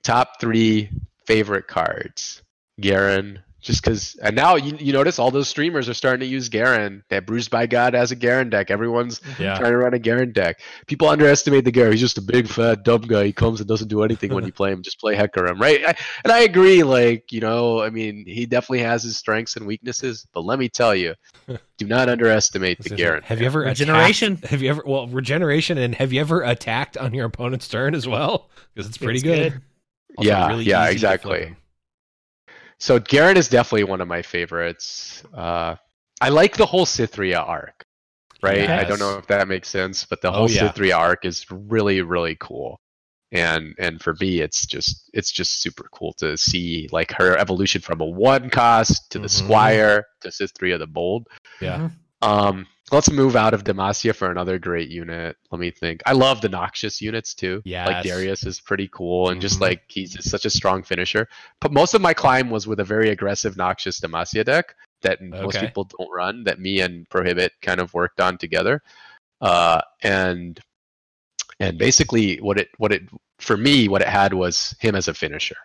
[0.03, 0.89] Top three
[1.25, 2.43] favorite cards.
[2.79, 3.39] Garen.
[3.65, 7.04] Just because, and now you, you notice all those streamers are starting to use Garen.
[7.10, 8.69] That Bruised by God has a Garen deck.
[8.69, 9.58] Everyone's Yeah.
[9.58, 10.62] trying to run a Garen deck.
[10.86, 11.91] People underestimate the Garen.
[11.91, 13.25] He's just a big fat dumb guy.
[13.25, 14.84] He comes and doesn't do anything when you play him.
[14.84, 15.84] Just play Hecarim, right?
[15.84, 16.84] I, and I agree.
[16.84, 20.28] Like you know, I mean, he definitely has his strengths and weaknesses.
[20.32, 21.15] But let me tell you,
[21.80, 23.23] do not underestimate the This Garen.
[23.23, 24.38] Have you ever attacked- Regeneration.
[24.47, 28.08] Have you ever well regeneration and have you ever attacked on your opponent's turn as
[28.08, 28.51] well?
[28.75, 29.54] Because it's pretty It's good.
[29.54, 29.62] good.
[30.19, 31.56] Also Yeah, really yeah, easy to exactly.
[32.79, 33.03] Flip 'em.
[33.03, 35.23] So Garen is definitely one of my favorites.
[35.33, 35.75] Uh,
[36.21, 37.83] I like the whole Cithria arc,
[38.41, 38.69] right?
[38.69, 40.69] I don't know if that makes sense, but the Oh, whole yeah.
[40.71, 42.79] Cithria arc is really, really cool.
[43.31, 47.81] And and for me, it's just it's just super cool to see like her evolution
[47.81, 49.31] from a one cost to the Mhm.
[49.43, 51.27] Squire to Cithria the Bold.
[51.59, 51.89] Yeah.
[51.89, 51.91] Mhm.
[52.21, 55.38] Um, let's move out of Demacia for another great unit.
[55.52, 56.02] Let me think.
[56.06, 57.62] I love the Noxus units too.
[57.65, 57.86] Yeah.
[57.88, 59.62] Like Darius is pretty cool, and just Mhm.
[59.62, 61.28] like he's just such a strong finisher.
[61.62, 65.60] But most of my climb was with a very aggressive Noxus Demacia deck that most
[65.60, 66.43] people don't run.
[66.43, 68.82] That me and Prohibit kind of worked on together.
[69.41, 70.60] Uh, and
[71.60, 73.04] and basically, what it what it
[73.39, 75.58] for me, what it had was him as a finisher,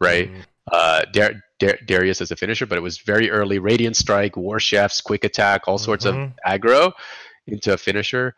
[0.00, 0.30] right?
[0.30, 0.42] Mhm.
[0.72, 3.58] Uh, Dar- Dar- Darius as a finisher, but it was very early.
[3.58, 6.26] Radiant Strike, War Chefs, Quick Attack, all sorts Mhm.
[6.26, 6.92] of aggro
[7.46, 8.34] into a finisher.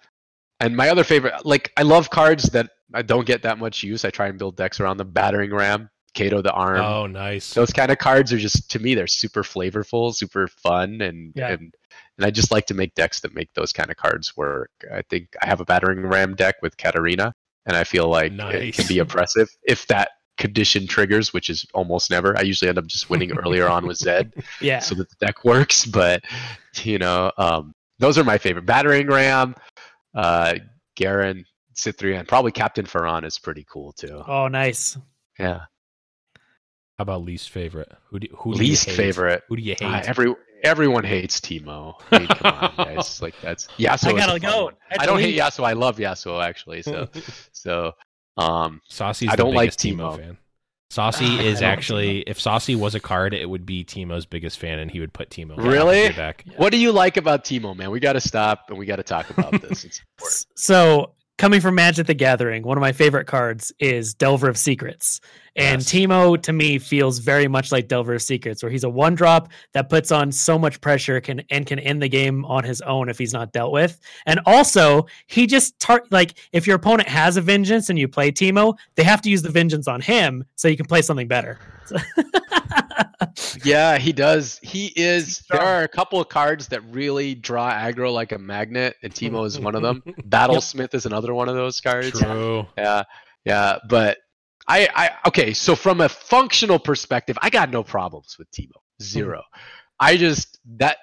[0.60, 4.04] And my other favorite, like I love cards that I don't get that much use.
[4.04, 5.10] I try and build decks around them.
[5.10, 6.80] Battering Ram, Kato the Arm.
[6.80, 7.52] Oh, nice.
[7.52, 11.48] Those kind of cards are just to me they're super flavorful, super fun, and Yeah.
[11.52, 11.74] and
[12.18, 14.70] and I just like to make decks that make those kind of cards work.
[14.92, 17.34] I think I have a Battering Ram deck with Katarina,
[17.66, 22.10] and I feel like it can be oppressive if that condition triggers, which is almost
[22.10, 22.36] never.
[22.38, 24.80] I usually end up just winning earlier on with Zed, Yeah.
[24.80, 25.86] so that the deck works.
[25.86, 26.22] But
[26.82, 28.66] you know, um, those are my favorite.
[28.66, 29.54] Battering Ram,
[30.14, 30.54] uh,
[30.96, 31.44] Garen,
[31.74, 34.22] Cithria, and probably Captain Farron is pretty cool too.
[34.26, 34.96] Oh, nice.
[35.38, 35.60] Yeah,
[36.98, 37.92] How about least favorite?
[38.08, 38.96] Who do who do you least hate?
[38.96, 39.42] favorite.
[39.48, 39.82] Who do you hate?
[39.86, 41.94] Uh, every everyone hates Teemo.
[42.10, 43.20] I mean, come on, guys.
[43.20, 44.14] Like that's Yasuo.
[44.14, 44.70] I gotta go.
[44.90, 45.40] I I don't hate leave.
[45.42, 45.64] Yasuo.
[45.64, 46.80] I love Yasuo actually.
[46.82, 47.08] So
[47.52, 47.92] so
[48.36, 50.12] um Saucy's I the don't like biggest Timo.
[50.14, 50.16] Teemo.
[50.18, 50.38] fan.
[50.88, 54.78] Saucy Ah, is actually if Saucy was a card, it would be Teemo's biggest fan,
[54.78, 55.56] and he would put Teemo.
[55.56, 56.06] Really?
[56.06, 57.90] in your what do you like about Teemo, man?
[57.90, 59.84] We got to stop and we got to talk about this.
[59.84, 60.06] It's important.
[60.22, 64.56] S- So, coming from Magic the Gathering, one of my favorite cards is Delver of
[64.56, 65.20] Secrets.
[65.54, 65.90] And Yes.
[65.90, 69.48] Teemo, to me, feels very much like Delver of Secrets, where he's a one drop
[69.72, 73.08] that puts on so much pressure can and can end the game on his own
[73.08, 73.98] if he's not dealt with.
[74.26, 78.30] And also, he just tar- like if your opponent has a vengeance and you play
[78.30, 81.58] Teemo, they have to use the vengeance on him so you can play something better.
[83.64, 84.58] Yeah, he does.
[84.62, 85.42] He is.
[85.50, 89.46] There are a couple of cards that really draw aggro like a magnet, and Teemo
[89.46, 90.02] is one of them.
[90.28, 92.18] Battlesmith is another one of those cards.
[92.20, 92.66] True.
[92.76, 93.04] Yeah,
[93.44, 93.78] yeah.
[93.88, 94.18] But
[94.68, 95.52] I, I okay.
[95.52, 98.72] So from a functional perspective, I got no problems with Teemo.
[99.02, 99.42] Zero.
[100.00, 100.98] I just that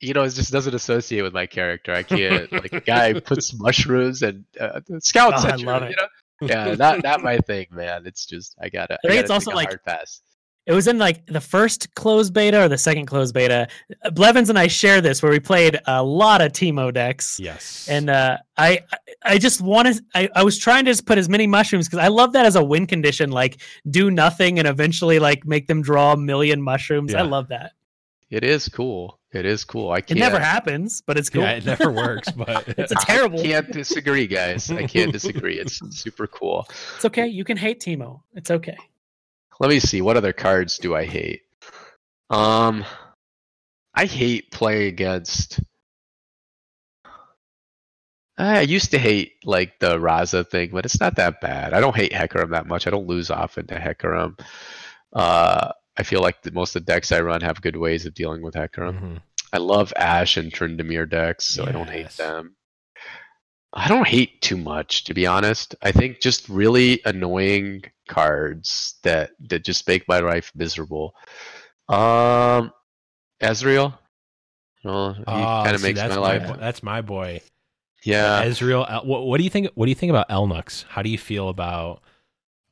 [0.00, 1.92] you know it just doesn't associate with my character.
[1.94, 5.44] I can't like a guy puts mushrooms and uh, scouts.
[5.44, 5.96] Oh, I you, love you it.
[5.96, 6.06] know?
[6.42, 8.06] Yeah, not not my thing, man.
[8.06, 8.94] It's just I gotta.
[8.94, 10.22] I think gotta it's also like- hard pass.
[10.66, 13.66] It was in like the first closed beta or the second closed beta.
[14.12, 17.40] Blevins and I share this where we played a lot of Teemo decks.
[17.40, 17.88] Yes.
[17.90, 18.80] And uh, I,
[19.24, 20.00] I- just wanted.
[20.14, 22.56] I, I was trying to just put as many mushrooms because I love that as
[22.56, 23.30] a win condition.
[23.30, 27.14] Like do nothing and eventually like make them draw a million mushrooms.
[27.14, 27.72] I love that.
[28.28, 29.18] It is cool.
[29.32, 29.90] It is cool.
[29.90, 30.18] I can't.
[30.18, 31.42] It never happens, but it's cool.
[31.42, 33.40] yeah, it never works, but it's a terrible.
[33.40, 34.70] I can't disagree, guys.
[34.70, 35.58] I can't disagree.
[35.58, 36.68] It's super cool.
[36.96, 37.26] It's okay.
[37.26, 38.20] You can hate Teemo.
[38.34, 38.76] It's okay.
[39.60, 40.00] Let me see.
[40.00, 41.42] What other cards do I hate?
[42.30, 42.84] Um,
[43.94, 45.60] I hate playing against.
[48.38, 51.74] I used to hate like the Raza thing, but it's not that bad.
[51.74, 52.86] I don't hate Hecarim that much.
[52.86, 54.40] I don't lose often to Hecarim.
[55.12, 58.14] Uh, I feel like the, most of the decks I run have good ways of
[58.14, 58.98] dealing with Hecarim.
[58.98, 59.22] Mhm.
[59.52, 62.56] I love Ashe and Tryndamere decks, so I don't hate them.
[63.72, 65.74] I don't hate too much, to be honest.
[65.82, 71.14] I think just really annoying cards that that just make my life miserable.
[71.88, 72.72] Um,
[73.40, 73.96] Ezreal.
[74.84, 76.58] Well, he Oh, kind of makes my life.
[76.58, 77.40] that's my boy.
[78.02, 79.04] Yeah, Ezreal.
[79.04, 79.68] What, what do you think?
[79.74, 80.84] What do you think about Elnuks?
[80.88, 82.02] How do you feel about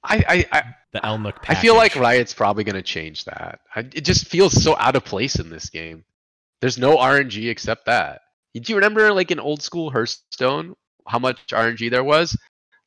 [0.03, 1.37] I, I, I, the Elnuk?
[1.49, 1.95] I feel like?
[1.97, 3.61] Riot's probably going to change that.
[3.75, 6.05] I, it just feels so out of place in this game.
[6.61, 8.23] There's no RNG except that.
[8.55, 10.75] Do you remember, like in old school Hearthstone,
[11.09, 12.37] how much RNG there was?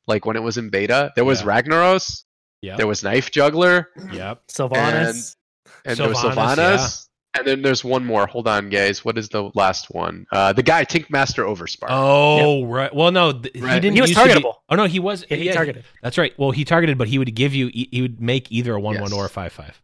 [0.06, 1.46] Like when it was in beta, there was Yeah.
[1.48, 2.24] Ragnaros,
[2.60, 4.46] yeah, there was Knife Juggler, Yep.
[4.48, 5.36] Sylvanas.
[5.84, 7.08] and there was Sylvanas, Sylvanas,
[7.38, 8.26] and then there's one more.
[8.26, 9.04] Hold on, guys.
[9.04, 10.26] What is the last one?
[10.32, 11.86] Uh, the guy, Tinkmaster Overspark.
[11.88, 12.94] Oh right.
[12.94, 13.94] Well, no, th- he didn't.
[13.94, 14.54] He was used to be- targetable.
[14.68, 15.24] oh no, he was.
[15.30, 15.84] Yeah, he yeah, targeted.
[16.02, 16.36] That's right.
[16.38, 17.68] Well, he targeted, but he would give you.
[17.68, 19.12] He he would make either a one one Yes.
[19.12, 19.80] or a five five.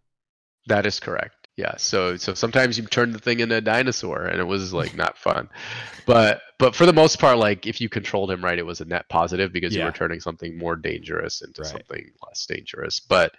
[0.67, 1.38] That is correct.
[1.59, 1.75] Yeah.
[1.77, 5.19] So so sometimes you turn the thing into a dinosaur, and it was like not
[5.19, 5.49] fun.
[6.07, 8.85] But but for the most part, like if you controlled him right, it was a
[8.85, 11.71] net positive because you were turning something more dangerous into Right.
[11.71, 13.01] something less dangerous.
[13.01, 13.33] But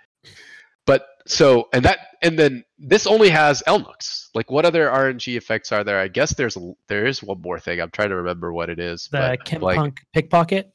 [0.86, 4.30] but so and that and then this only has Elnuks.
[4.36, 5.98] Like what other RNG effects are there?
[6.00, 6.58] I guess there's
[6.90, 7.80] there is one more thing.
[7.80, 9.08] I'm trying to remember what it is.
[9.12, 10.74] The but Kemp like Punk pickpocket.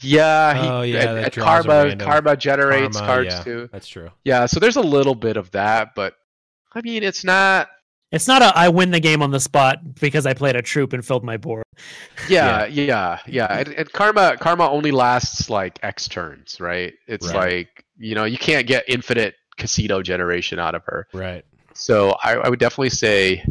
[0.00, 3.68] yeah, he, Oh, yeah, and, that and karma karma generates Karma, cards yeah, too.
[3.70, 4.10] That's true.
[4.24, 6.14] Yeah, so there's a little bit of that, but
[6.74, 7.68] I mean it's not
[8.10, 10.92] It's not a I win the game on the spot because I played a troop
[10.92, 11.64] and filled my board.
[12.28, 13.46] Yeah, yeah, yeah.
[13.58, 16.92] And, and karma karma only lasts like X turns, right?
[17.08, 17.36] It's Right.
[17.36, 21.06] like you know you can't get infinite casino generation out of her.
[21.12, 21.44] Right.
[21.74, 23.44] So I, I would definitely say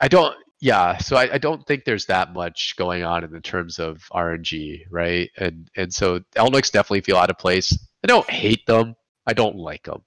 [0.00, 0.34] I don't.
[0.62, 4.02] Yeah, so I, I don't think there's that much going on in the terms of
[4.12, 5.30] RNG, right?
[5.38, 7.72] And and so Elnuks definitely feel out of place.
[8.04, 8.94] I don't hate them.
[9.26, 10.02] I don't like them.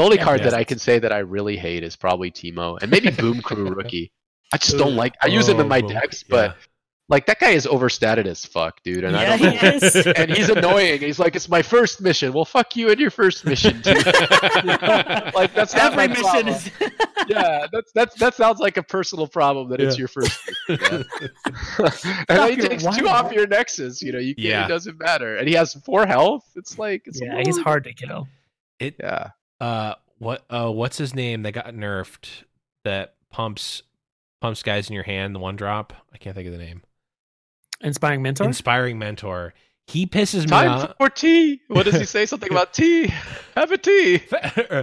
[0.00, 0.44] The only Yeah, card yeah.
[0.50, 3.68] that I can say that I really hate is probably Teemo and maybe Boom Crew
[3.68, 4.12] Rookie.
[4.50, 5.12] I just don't like.
[5.22, 5.90] I use him in Oh, my boom.
[5.90, 6.56] decks, but
[7.10, 9.04] like that guy is overstated as fuck, dude.
[9.04, 9.52] And yeah, I don't.
[9.58, 9.96] he is.
[10.16, 11.00] and he's annoying.
[11.00, 13.92] He's like, "It's my first mission." Well, fuck you and your first mission, too.
[15.34, 16.70] like that's not Every my mission is.
[17.28, 20.40] Yeah, that's that's that sounds like a personal problem that it's your first.
[20.66, 21.04] mission, man.
[21.78, 23.26] and then he takes why two not?
[23.26, 24.00] off your nexus.
[24.00, 24.64] You know, you Yeah.
[24.64, 25.36] it doesn't matter.
[25.36, 26.44] And he has four health.
[26.56, 28.26] It's like it's yeah, he's hard to kill.
[28.78, 29.30] It Yeah,
[29.60, 30.44] Uh, what?
[30.50, 31.42] Uh, what's his name?
[31.42, 32.28] That got nerfed.
[32.84, 33.82] That pumps
[34.40, 35.34] pumps guys in your hand.
[35.34, 35.92] The one drop.
[36.12, 36.82] I can't think of the name.
[37.80, 38.44] Inspiring mentor.
[38.44, 39.54] Inspiring mentor.
[39.86, 40.94] He pisses me time off.
[40.98, 41.62] for tea.
[41.68, 42.26] What does he say?
[42.26, 43.12] Something about tea.
[43.56, 44.22] Have a tea.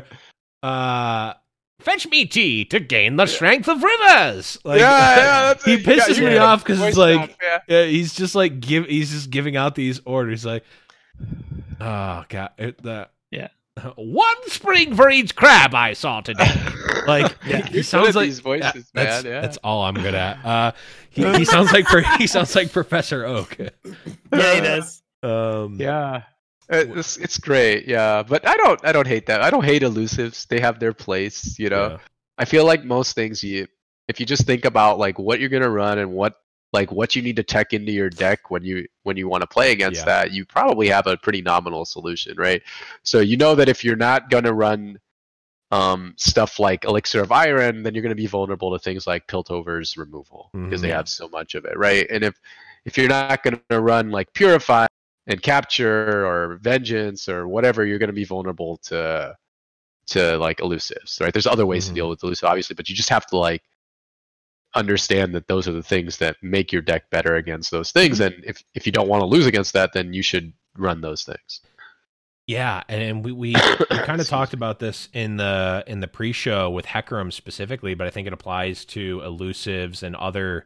[0.64, 1.34] uh,
[1.80, 4.58] fetch me tea to gain the strength of rivers.
[4.64, 5.42] Like, yeah, yeah.
[5.54, 5.86] That's he it.
[5.86, 7.60] Pisses you me off because voice it's like laugh, yeah.
[7.68, 10.64] yeah, he's just like give he's just giving out these orders like
[11.80, 13.50] oh god it, the Yeah.
[13.96, 16.50] one spring for each crab I saw today.
[17.08, 17.48] Like Yeah.
[17.48, 19.26] he, You're he good sounds like these voices, yeah, that's.
[19.26, 19.42] Yeah.
[19.42, 20.44] that's all I'm good at.
[20.46, 20.72] Uh,
[21.10, 23.58] he, he sounds like he sounds like Professor Oak.
[24.34, 25.02] yeah, he does.
[25.24, 26.24] Um, Yeah.
[26.70, 29.42] Uh, It's, it's great, yeah, but I don't I don't hate that.
[29.42, 30.46] I don't hate elusives.
[30.48, 31.92] They have their place, you know.
[31.92, 31.98] yeah.
[32.38, 33.68] I feel like most things you
[34.08, 36.36] if you just think about like what you're gonna run and what
[36.74, 39.48] like what you need to tech into your deck when you when you want to
[39.48, 40.06] play against Yeah.
[40.06, 42.62] that, you probably have a pretty nominal solution, right?
[43.04, 45.00] So you know that if you're not gonna run
[45.72, 49.98] um, stuff like Elixir of Iron, then you're gonna be vulnerable to things like Piltover's
[49.98, 50.94] removal because they Mhm.
[50.96, 52.08] have so much of it, right?
[52.10, 52.40] And if
[52.86, 54.88] if you're not gonna run like Purify
[55.28, 59.36] and Capture or Vengeance or whatever, you're gonna be vulnerable to
[60.08, 61.34] to like elusives, right?
[61.34, 61.90] There's other ways Mhm.
[61.90, 63.64] to deal with elusive, obviously, but you just have to like
[64.78, 68.20] understand that those are the things that make your deck better against those things.
[68.20, 71.24] And if if you don't want to lose against that, then you should run those
[71.24, 71.62] things.
[72.48, 73.56] Yeah, and we we,
[73.92, 78.08] we kind of talked about this in the in the pre-show with Hecarim specifically, but
[78.08, 80.66] I think it applies to elusives and other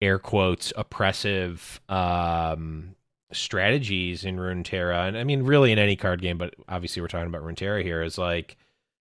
[0.00, 2.94] air quotes oppressive um,
[3.32, 7.26] strategies in Runeterra, and I mean really in any card game, but obviously we're talking
[7.26, 8.02] about Runeterra here.
[8.02, 8.56] Is like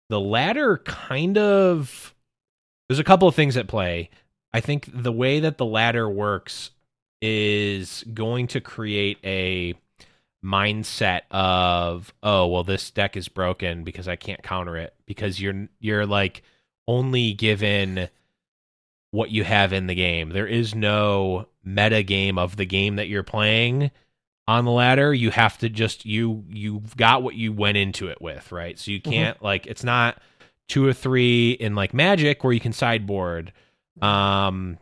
[0.10, 2.16] the latter kind of
[2.92, 4.10] there's a couple of things at play.
[4.54, 6.72] I think the way that the ladder works
[7.22, 9.76] is going to create a
[10.44, 15.70] mindset of oh well this deck is broken because I can't counter it because you're
[15.80, 16.44] you're like
[16.86, 18.10] only given
[19.12, 20.32] what you have in the game.
[20.32, 23.92] There is no meta game of the game that you're playing
[24.50, 25.14] on the ladder.
[25.14, 28.78] You have to just you you've got what you went into it with, right?
[28.78, 29.46] So you can't mm-hmm.
[29.46, 30.22] like it's not
[30.72, 33.52] two or three in like Magic where you can sideboard
[34.02, 34.78] um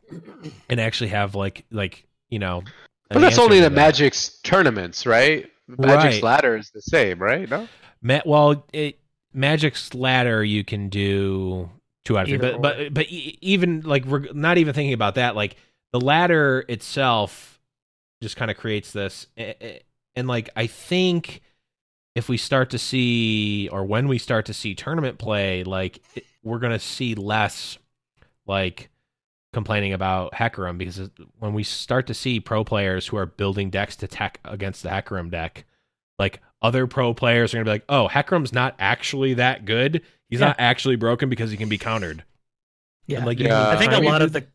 [0.69, 2.63] and actually have like like you know
[3.09, 3.75] but that's only the that.
[3.75, 5.49] Magic's tournaments, right?
[5.67, 6.23] Magic's right.
[6.23, 7.49] ladder is the same, right?
[7.49, 7.67] No.
[8.01, 8.99] Ma- well, it,
[9.33, 11.69] Magic's ladder you can do
[12.05, 15.35] two out of three, but but but even like we're not even thinking about that.
[15.35, 15.55] Like
[15.91, 17.59] the ladder itself
[18.21, 19.25] just kind of creates this,
[20.15, 21.41] and like I think
[22.15, 26.01] if we start to see or when we start to see tournament play, like
[26.43, 27.77] we're gonna see less
[28.45, 28.89] like
[29.53, 33.95] complaining about Hecarim because when we start to see pro players who are building decks
[33.97, 35.65] to tech against the Hecarim deck,
[36.17, 40.01] like other pro players are gonna be like, "Oh, Hecarim's not actually that good.
[40.29, 40.47] He's yeah.
[40.47, 42.23] not actually broken because he can be countered."
[43.07, 43.69] Yeah, and like yeah.
[43.69, 44.45] I think a lot of the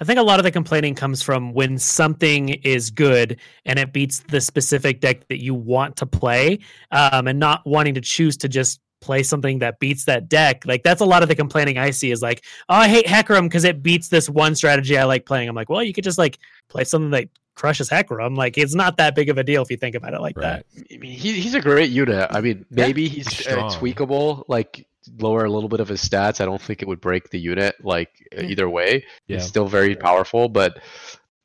[0.00, 3.92] I think a lot of the complaining comes from when something is good and it
[3.92, 6.58] beats the specific deck that you want to play,
[6.90, 10.64] um, and not wanting to choose to just play something that beats that deck.
[10.64, 13.44] Like that's a lot of the complaining I see is like, oh, I hate Hecarim
[13.44, 15.48] because it beats this one strategy I like playing.
[15.48, 16.38] I'm like, well, you could just like
[16.68, 18.36] play something that crushes Hecarim.
[18.36, 20.64] Like it's not that big of a deal if you think about it like right.
[20.74, 20.84] that.
[20.92, 22.28] I mean, he, he's a great unit.
[22.30, 24.86] I mean, maybe yeah, he's uh, tweakable, like
[25.18, 26.40] lower a little bit of his stats.
[26.40, 28.50] I don't think it would break the unit like mm.
[28.50, 29.04] either way.
[29.26, 29.36] Yeah.
[29.36, 30.78] He's still very powerful, but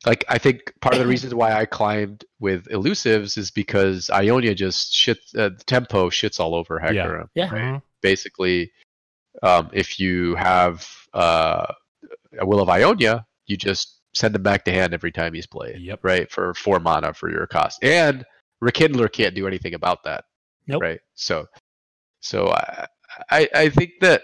[0.05, 4.53] like I think part of the reasons why I climbed with elusives is because Ionia
[4.53, 7.29] just shit uh, the tempo shits all over Hecarim.
[7.33, 7.45] Yeah.
[7.45, 7.53] yeah.
[7.53, 7.61] Right?
[7.61, 7.77] Mm-hmm.
[8.01, 8.71] Basically,
[9.41, 11.73] um, if you have uh,
[12.39, 15.79] a Will of Ionia, you just send him back to hand every time he's played.
[15.79, 15.99] Yep.
[16.03, 18.25] Right for four mana for your cost, and
[18.61, 20.25] Rekindler can't do anything about that.
[20.67, 20.81] Nope.
[20.81, 20.99] Right.
[21.15, 21.45] So,
[22.19, 22.87] so I,
[23.29, 24.23] I I think that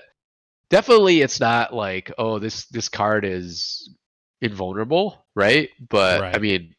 [0.70, 3.96] definitely it's not like oh this this card is
[4.42, 5.70] invulnerable, right?
[5.90, 6.36] But right.
[6.36, 6.76] I mean,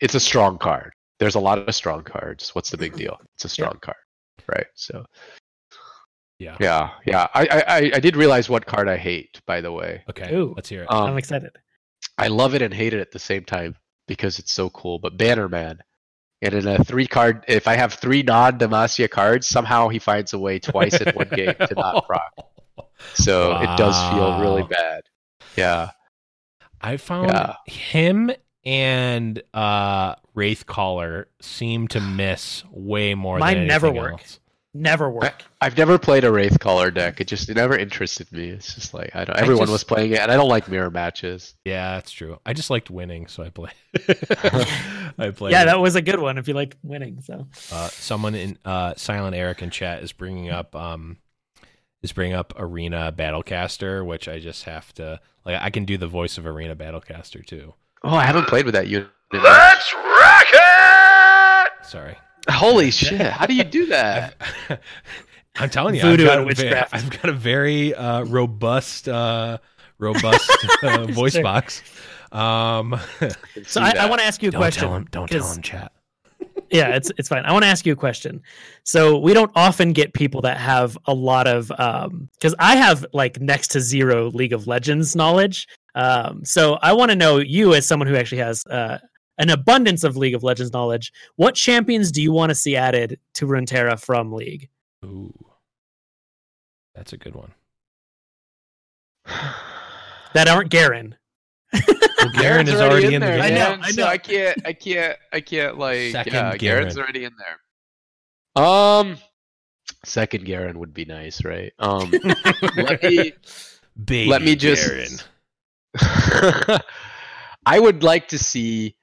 [0.00, 0.92] it's a strong card.
[1.18, 2.54] There's a lot of strong cards.
[2.54, 3.18] What's the big deal?
[3.34, 3.80] It's a strong yeah.
[3.80, 3.96] card,
[4.48, 4.66] right?
[4.74, 5.04] So,
[6.38, 7.28] yeah, yeah, yeah.
[7.34, 10.02] I, I I did realize what card I hate, by the way.
[10.10, 10.92] Okay, Ooh, let's hear it.
[10.92, 11.56] Um, I'm excited.
[12.18, 14.98] I love it and hate it at the same time because it's so cool.
[14.98, 15.80] But Bannerman,
[16.42, 20.32] and in a three card, if I have three non Demacia cards, somehow he finds
[20.32, 22.32] a way twice in one game to not proc.
[23.14, 23.62] So wow.
[23.62, 25.04] it does feel really bad.
[25.56, 25.90] Yeah.
[26.80, 27.54] I found yeah.
[27.66, 28.30] him
[28.64, 34.12] and uh Wraithcaller seem to miss way more Mine never work.
[34.12, 34.40] Else.
[34.76, 35.44] Never work.
[35.60, 37.20] I, have never played a Wraithcaller deck.
[37.20, 38.48] It just it never interested me.
[38.48, 39.38] It's just like I don't.
[39.38, 41.54] Everyone I just, was playing it, and I don't like mirror matches.
[41.64, 42.40] Yeah, that's true.
[42.44, 43.70] I just liked winning, so I play.
[45.16, 45.52] I play.
[45.52, 45.66] Yeah, it.
[45.66, 46.38] that was a good one.
[46.38, 47.46] If you liked winning, so.
[47.70, 51.18] Uh, someone in uh, Silent Eric in chat is bringing up um,
[52.02, 55.56] is bringing up Arena Battlecaster, which I just have to like.
[55.62, 57.74] I can do the voice of Arena Battlecaster too.
[58.02, 59.08] Oh, I haven't played with that unit.
[59.32, 61.86] Let's rock it!
[61.86, 62.16] Sorry.
[62.48, 63.20] Holy shit!
[63.20, 64.36] How do you do that?
[65.56, 66.94] I'm telling you, Voodoo I've, got witchcraft.
[66.94, 69.58] I've got a very uh, robust, uh,
[69.98, 70.50] robust
[70.82, 71.82] uh, voice box.
[72.32, 72.98] Um,
[73.64, 74.82] so I, I want to ask you a don't question.
[74.82, 75.92] Tell him, don't tell him, chat.
[76.70, 77.44] yeah, it's it's fine.
[77.44, 78.42] I want to ask you a question.
[78.82, 83.06] So we don't often get people that have a lot of um because I have
[83.12, 85.68] like next to zero League of Legends knowledge.
[85.94, 88.98] Um, so I want to know you as someone who actually has uh
[89.38, 91.12] an abundance of League of Legends knowledge.
[91.36, 94.68] What champions do you want to see added to Runeterra from League?
[95.04, 95.32] Ooh,
[96.94, 97.52] that's a good one.
[100.34, 101.16] that aren't Garen.
[101.72, 103.40] Well, Garen is already, already in, there.
[103.40, 103.92] I know, I know.
[103.92, 106.12] So I can't, I can't, I can't like.
[106.12, 108.62] Second yeah, Garen's already in there.
[108.64, 109.18] Um,
[110.04, 111.72] second Garen would be nice, right?
[111.78, 112.10] Um,
[112.76, 113.32] let me,
[114.04, 115.26] Baby let me just.
[117.66, 118.94] I would like to see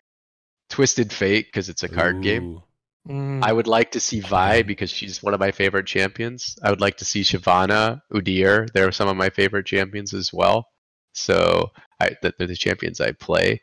[0.71, 2.21] Twisted Fate because it's a card Ooh.
[2.21, 2.61] game.
[3.07, 3.43] Mm.
[3.43, 6.57] I would like to see Vi because she's one of my favorite champions.
[6.63, 8.71] I would like to see Shyvana, Udyr.
[8.73, 10.67] They're some of my favorite champions as well.
[11.13, 13.61] So I, they're the champions I play.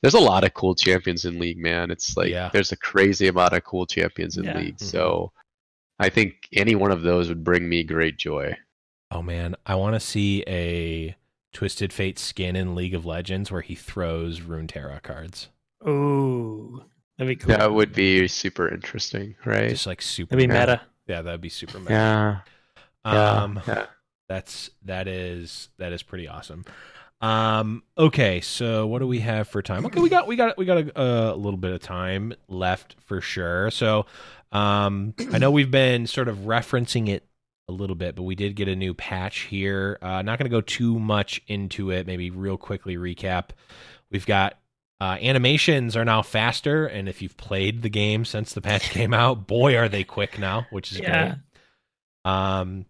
[0.00, 1.90] there's a lot of cool champions in league, man.
[1.90, 2.50] It's like Yeah.
[2.52, 4.56] there's a crazy amount of cool champions in Yeah.
[4.58, 4.76] league.
[4.76, 4.84] Mhm.
[4.84, 5.32] So
[5.98, 8.56] I think any one of those would bring me great joy.
[9.10, 11.16] Oh man, I want to see a
[11.52, 15.48] Twisted Fate skin in League of Legends where he throws Runeterra cards.
[15.86, 16.82] Ooh,
[17.16, 17.56] that'd be cool.
[17.56, 19.70] That would be super interesting, right?
[19.70, 20.34] Just like super.
[20.34, 20.60] that'd be Yeah.
[20.60, 20.80] meta.
[21.06, 21.78] Yeah, that'd be super.
[21.78, 22.42] Meta.
[23.04, 23.40] Yeah.
[23.42, 23.86] Um, yeah.
[24.28, 26.64] that's that is that is pretty awesome.
[27.20, 29.84] Um, okay, so what do we have for time?
[29.86, 33.20] Okay, we got we got we got a, a little bit of time left for
[33.20, 33.70] sure.
[33.70, 34.06] So,
[34.52, 37.24] um, I know we've been sort of referencing it
[37.68, 39.98] a little bit, but we did get a new patch here.
[40.00, 42.06] Uh, not going to go too much into it.
[42.06, 43.50] Maybe real quickly recap.
[44.10, 44.58] We've got
[45.00, 49.14] uh, animations are now faster, and if you've played the game since the patch came
[49.14, 51.26] out, boy, are they quick now, which is Yeah.
[52.24, 52.32] great.
[52.32, 52.86] Um,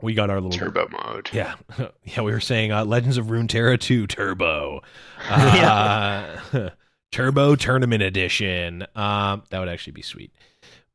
[0.00, 1.30] we got our little Turbo mode.
[1.32, 1.54] yeah,
[2.04, 2.22] yeah.
[2.22, 4.82] We were saying uh, Legends of Runeterra 2 Turbo,
[5.30, 6.36] uh,
[7.12, 8.82] Turbo Tournament Edition.
[8.96, 10.32] Um, that would actually be sweet.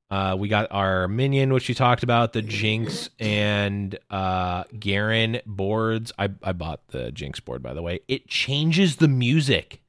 [0.10, 6.14] Uh, we got our minion, which you talked about, the Jinx and uh, Garen boards.
[6.18, 8.00] I I bought the Jinx board by the way.
[8.08, 9.82] It changes the music.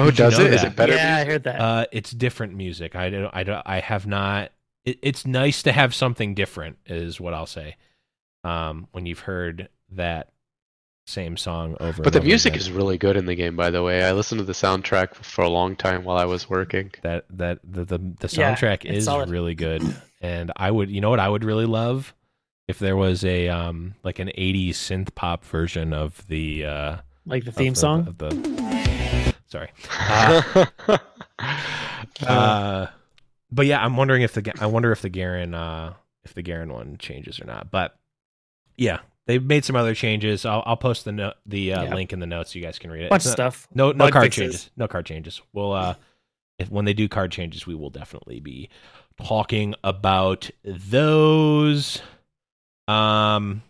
[0.00, 0.54] Oh, Did you does know it?
[0.54, 0.72] Is that?
[0.72, 0.94] it better?
[0.94, 1.60] yeah, I heard that.
[1.60, 2.94] Uh, it's different music.
[2.96, 3.30] I don't.
[3.34, 3.62] I don't.
[3.66, 4.52] I have not.
[4.84, 7.76] It, it's nice to have something different, is what I'll say.
[8.44, 10.30] Um, when you've heard that
[11.06, 12.02] same song over.
[12.02, 12.60] But the over music again.
[12.60, 14.04] is really good in the game, by the way.
[14.04, 16.92] I listened to the soundtrack for a long time while I was working.
[17.02, 19.28] that that the the, the soundtrack it's is solid.
[19.28, 19.82] really good,
[20.20, 20.90] and I would.
[20.90, 22.14] You know what I would really love
[22.68, 26.96] if there was a um like an '80s synth pop version of the uh
[27.26, 28.06] like the of theme the- song.
[28.06, 28.79] of the.
[29.50, 29.70] Sorry.
[31.38, 32.86] Uh, Uh,
[33.50, 35.94] but yeah, I'm wondering if the I wonder if the Garen uh
[36.24, 37.70] if the Garen one changes or not.
[37.70, 37.96] But
[38.76, 40.44] yeah, they've made some other changes.
[40.44, 41.94] I'll I'll post the no- the uh, Yeah.
[41.94, 43.10] link in the notes so you guys can read it.
[43.10, 43.66] Bunch not- stuff.
[43.74, 44.40] No no Bug card fixes.
[44.42, 44.70] changes.
[44.76, 45.40] No card changes.
[45.52, 45.94] We'll uh
[46.58, 48.68] if when they do card changes, we will definitely be
[49.22, 52.02] talking about those.
[52.86, 53.62] Um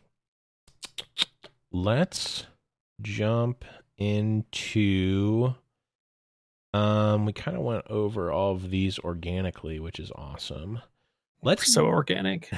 [1.70, 2.47] let's
[3.01, 3.64] jump
[3.97, 5.55] into
[6.72, 10.80] um we kind of went over all of these organically, which is awesome.
[11.42, 12.50] Let's So organic.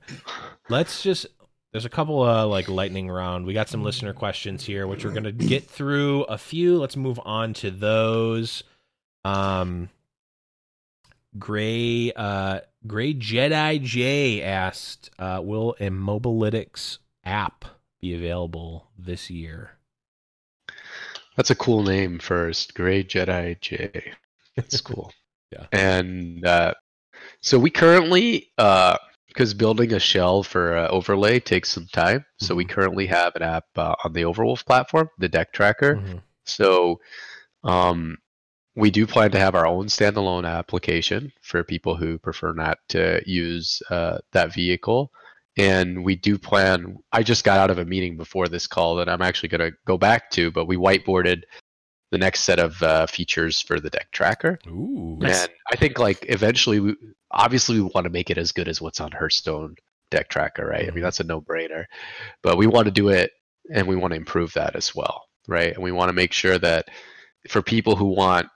[0.68, 1.26] let's just
[1.72, 5.10] there's a couple of like lightning round we got some listener questions here which we're
[5.10, 8.62] gonna get through a few let's move on to those
[9.24, 9.88] um
[11.38, 17.64] gray uh gray jedi j asked uh will a mobalytics app
[18.00, 19.72] be available this year
[21.36, 22.74] That's a cool name first.
[22.74, 24.12] Gray Jedi J.
[24.56, 25.12] That's cool.
[25.52, 25.66] Yeah.
[25.70, 26.72] And uh,
[27.42, 32.64] so we currently, because building a shell for uh, overlay takes some time, so we
[32.64, 32.70] Mhm.
[32.70, 35.96] currently have an app uh, on the Overwolf platform, the Deck Tracker.
[35.96, 36.22] Mhm.
[36.46, 37.00] So
[37.64, 38.16] um,
[38.76, 43.22] we do plan to have our own standalone application for people who prefer not to
[43.26, 45.12] use uh, that vehicle.
[45.58, 49.08] And we do plan, I just got out of a meeting before this call that
[49.08, 51.42] I'm actually going to go back to, but we whiteboarded
[52.10, 54.58] the next set of uh, features for the deck tracker.
[54.66, 55.18] Ooh.
[55.20, 55.42] Nice.
[55.42, 56.96] And I think like eventually, we,
[57.30, 59.74] obviously, we want to make it as good as what's on Hearthstone
[60.10, 60.86] deck tracker, right?
[60.86, 60.94] I Mhm.
[60.94, 61.84] mean, that's a no brainer.
[62.42, 63.30] But we want to do it
[63.72, 65.72] and we want to improve that as well, right?
[65.74, 66.88] And we want to make sure that
[67.48, 68.46] for people who want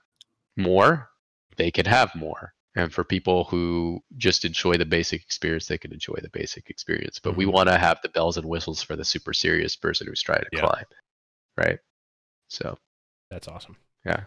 [0.56, 1.08] more,
[1.56, 2.52] they can have more.
[2.76, 7.18] And for people who just enjoy the basic experience, they can enjoy the basic experience.
[7.18, 7.52] But we Mhm.
[7.52, 10.48] want to have the bells and whistles for the super serious person who's trying to
[10.52, 10.60] Yeah.
[10.60, 10.84] climb,
[11.56, 11.78] right?
[12.48, 12.78] So
[13.30, 13.76] That's awesome.
[14.04, 14.24] Yeah.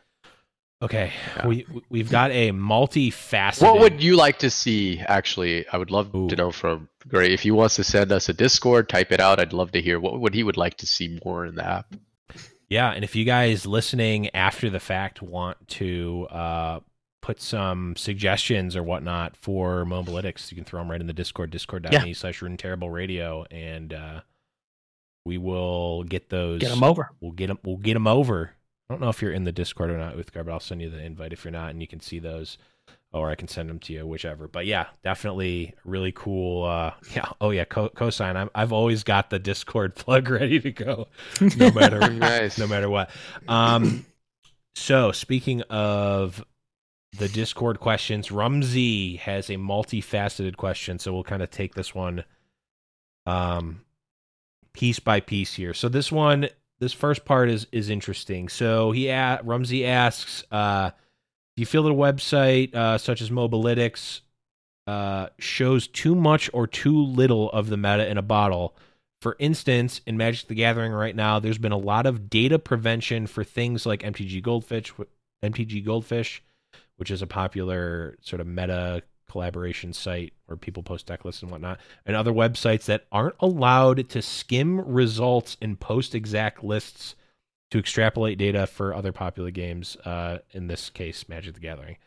[0.82, 1.14] Okay.
[1.38, 1.48] Yeah.
[1.48, 3.62] We we've got a multifaceted.
[3.62, 5.00] What would you like to see?
[5.00, 6.28] Actually, I would love Ooh.
[6.30, 8.90] to know from Gray if he wants to send us a Discord.
[8.90, 9.40] Type it out.
[9.40, 11.94] I'd love to hear what would he would like to see more in the app.
[12.68, 16.80] Yeah, and if you guys listening after the fact want to uh,
[17.30, 21.52] put some suggestions or whatnot for Mobalytics, you can throw them right in the Discord,
[21.52, 24.22] discord.me slash Rune Terrible Radio, and uh,
[25.26, 26.60] we will get those.
[26.60, 27.12] Get them over.
[27.22, 27.60] We'll get them.
[27.64, 28.56] We'll get them over.
[28.90, 30.90] I don't know if you're in the Discord or not with but I'll send you
[30.90, 32.58] the invite if you're not, and you can see those,
[33.14, 34.48] or I can send them to you, whichever.
[34.48, 36.66] But yeah, definitely really cool.
[36.66, 37.30] Uh, yeah.
[37.40, 38.38] Oh yeah, co- cosign.
[38.38, 41.10] I'm, I've always got the Discord plug ready to go,
[41.40, 42.58] no matter Nice.
[42.58, 43.12] no matter what.
[43.48, 44.08] Um,
[44.74, 46.44] so speaking of
[47.18, 52.24] the Discord questions, Rumsey has a multifaceted question, so we'll kind of take this one
[53.26, 53.82] um
[54.74, 55.74] piece by piece here.
[55.74, 56.50] So this one,
[56.80, 58.50] this first part is is interesting.
[58.50, 63.30] So he a- Rumsey asks, uh, do you feel that a website uh, such as
[63.30, 64.22] Mobalytics
[64.88, 68.76] uh, shows too much or too little of the meta in a bottle
[69.22, 73.28] For instance, in Magic the Gathering right now, there's been a lot of data prevention
[73.28, 74.94] for things like MTG Goldfish,
[75.44, 76.42] MTG Goldfish,
[77.00, 81.50] which is a popular sort of meta collaboration site where people post deck lists and
[81.52, 87.16] whatnot, and other websites that aren't allowed to skim results and post exact lists
[87.72, 89.96] to extrapolate data for other popular games.
[90.04, 91.98] Uh, in this case, Magic the Gathering.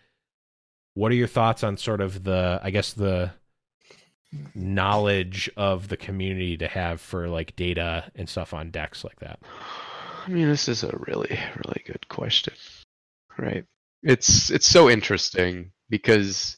[0.94, 3.30] What are your thoughts on sort of the, I guess the
[4.54, 9.38] knowledge of the community to have for like data and stuff on decks like that?
[10.26, 12.54] I mean, this is a really, really good question.
[13.38, 13.64] Right.
[14.02, 16.56] It's it's so interesting because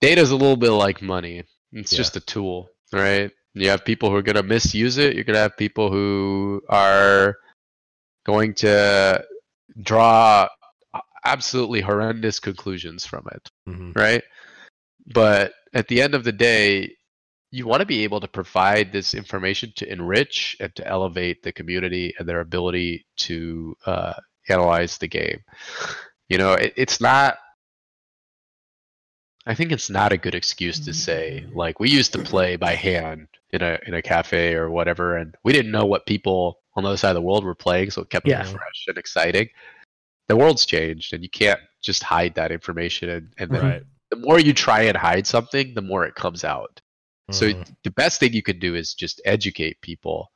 [0.00, 1.44] data is a little bit like money.
[1.72, 1.96] It's Yeah.
[1.98, 3.30] just a tool, right?
[3.54, 5.14] You have people who are going to misuse it.
[5.14, 7.36] You're going to have people who are
[8.24, 9.24] going to
[9.82, 10.48] draw
[11.24, 14.22] absolutely horrendous conclusions from it hmm right?
[15.06, 16.96] But at the end of the day,
[17.50, 21.52] you want to be able to provide this information to enrich and to elevate the
[21.52, 24.14] community and their ability to uh,
[24.48, 25.40] analyze the game.
[26.28, 27.38] You know, it, it's not.
[29.46, 32.74] I think it's not a good excuse to say like we used to play by
[32.74, 36.82] hand in a in a cafe or whatever, and we didn't know what people on
[36.82, 38.40] the other side of the world were playing, so it kept Yeah.
[38.40, 39.48] it fresh and exciting.
[40.28, 43.08] The world's changed, and you can't just hide that information.
[43.08, 43.82] And, and then Right.
[44.10, 46.80] the more you try and hide something, the more it comes out.
[47.30, 47.74] So Mhm.
[47.84, 50.32] the best thing you can do is just educate people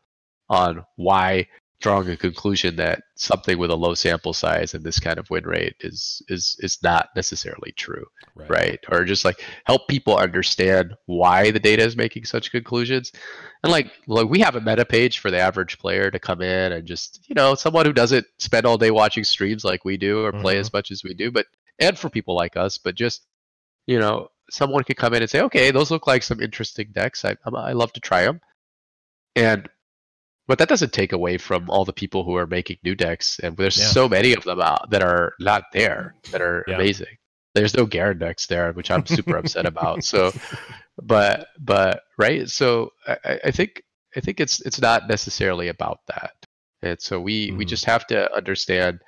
[0.49, 1.49] on why
[1.81, 5.45] drawing a conclusion that something with a low sample size and this kind of win
[5.45, 8.05] rate is is is not necessarily true,
[8.49, 8.79] right?
[8.91, 13.13] Or just like help people understand why the data is making such conclusions.
[13.63, 16.73] And like like we have a meta page for the average player to come in
[16.73, 20.25] and just, you know, someone who doesn't spend all day watching streams like we do
[20.25, 20.61] or play Mhm.
[20.61, 21.47] as much as we do, but
[21.79, 23.27] and for people like us, but just
[23.87, 27.25] you know, someone could come in and say, okay, those look like some interesting decks.
[27.25, 28.41] I, I love to try them.
[29.35, 29.69] And,
[30.51, 33.39] but that doesn't take away from all the people who are making new decks.
[33.41, 33.87] And there's Yeah.
[33.87, 36.75] so many of them out that are not there that are Yeah.
[36.75, 37.17] amazing.
[37.55, 40.03] There's no Garen decks there, which I'm super upset about.
[40.03, 40.33] So,
[41.01, 42.49] but, but, right.
[42.49, 43.81] So I, I- think,
[44.17, 46.33] I think it's, it's not necessarily about that.
[46.83, 47.69] And so we, we Mhm.
[47.69, 48.99] just have to understand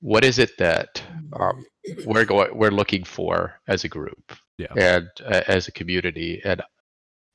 [0.00, 1.02] what is it that
[1.38, 1.64] um,
[2.06, 4.72] we're going we're looking for as a group Yeah.
[4.74, 6.62] and uh, as a community and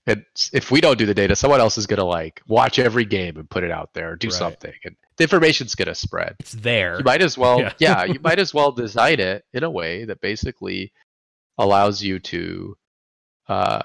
[0.07, 3.05] and if we don't do the data someone else is going to like watch every
[3.05, 4.33] game and put it out there or do Right.
[4.37, 6.97] something and the information's going to spread It's there.
[6.97, 7.73] you might as well Yeah.
[7.79, 8.03] yeah.
[8.05, 10.91] you might as well design it in a way that basically
[11.57, 12.77] allows you to
[13.47, 13.81] uh,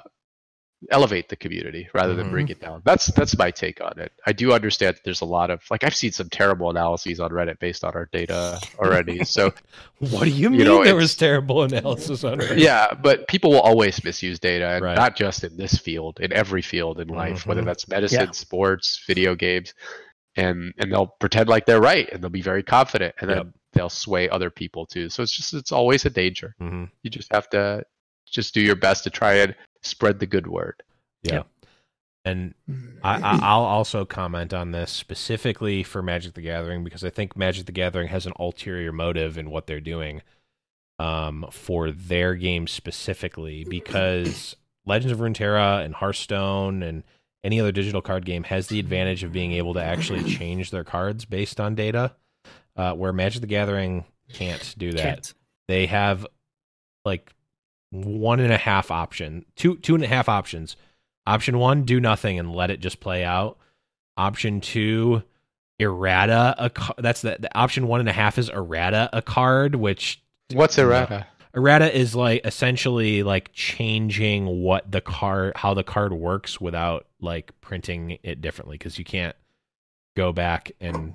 [0.90, 2.30] elevate the community rather than Mhm.
[2.30, 5.24] bring it down that's that's my take on it i do understand that there's a
[5.24, 9.24] lot of like i've seen some terrible analyses on reddit based on our data already
[9.24, 9.52] so
[10.00, 12.58] What do you mean know, there was terrible analysis on Reddit?
[12.58, 14.96] yeah, but people will always misuse data, and Right.
[14.96, 17.66] not just in this field, in every field in life, whether Mhm.
[17.66, 18.30] that's medicine, Yeah.
[18.32, 19.74] sports, video games,
[20.34, 23.46] and and they'll pretend like they're right, and they'll be very confident, and then Yep.
[23.74, 25.08] they'll sway other people too.
[25.08, 26.56] So it's just it's always a danger.
[26.58, 27.84] hmm You just have to
[28.26, 30.82] just do your best to try and spread the good word.
[31.22, 31.42] Yeah.
[32.24, 32.54] And
[33.02, 37.36] I, I, I'll also comment on this specifically for Magic the Gathering because I think
[37.36, 40.22] Magic the Gathering has an ulterior motive in what they're doing
[41.00, 44.54] um, for their game specifically because
[44.86, 47.02] Legends of Runeterra and Hearthstone and
[47.42, 50.84] any other digital card game has the advantage of being able to actually change their
[50.84, 52.14] cards based on data,
[52.76, 55.34] uh, where Magic the Gathering can't do that Can't.
[55.68, 56.26] they have
[57.04, 57.34] like
[57.92, 60.76] one and a half option two two and a half options
[61.26, 63.58] option one do nothing and let it just play out
[64.16, 65.22] option two
[65.78, 69.74] errata a ca- that's the, the option one and a half is errata a card
[69.74, 70.22] which
[70.52, 71.26] What's errata?
[71.54, 77.52] errata is like essentially like changing what the card how the card works without like
[77.60, 79.36] printing it differently because you can't
[80.16, 81.14] go back and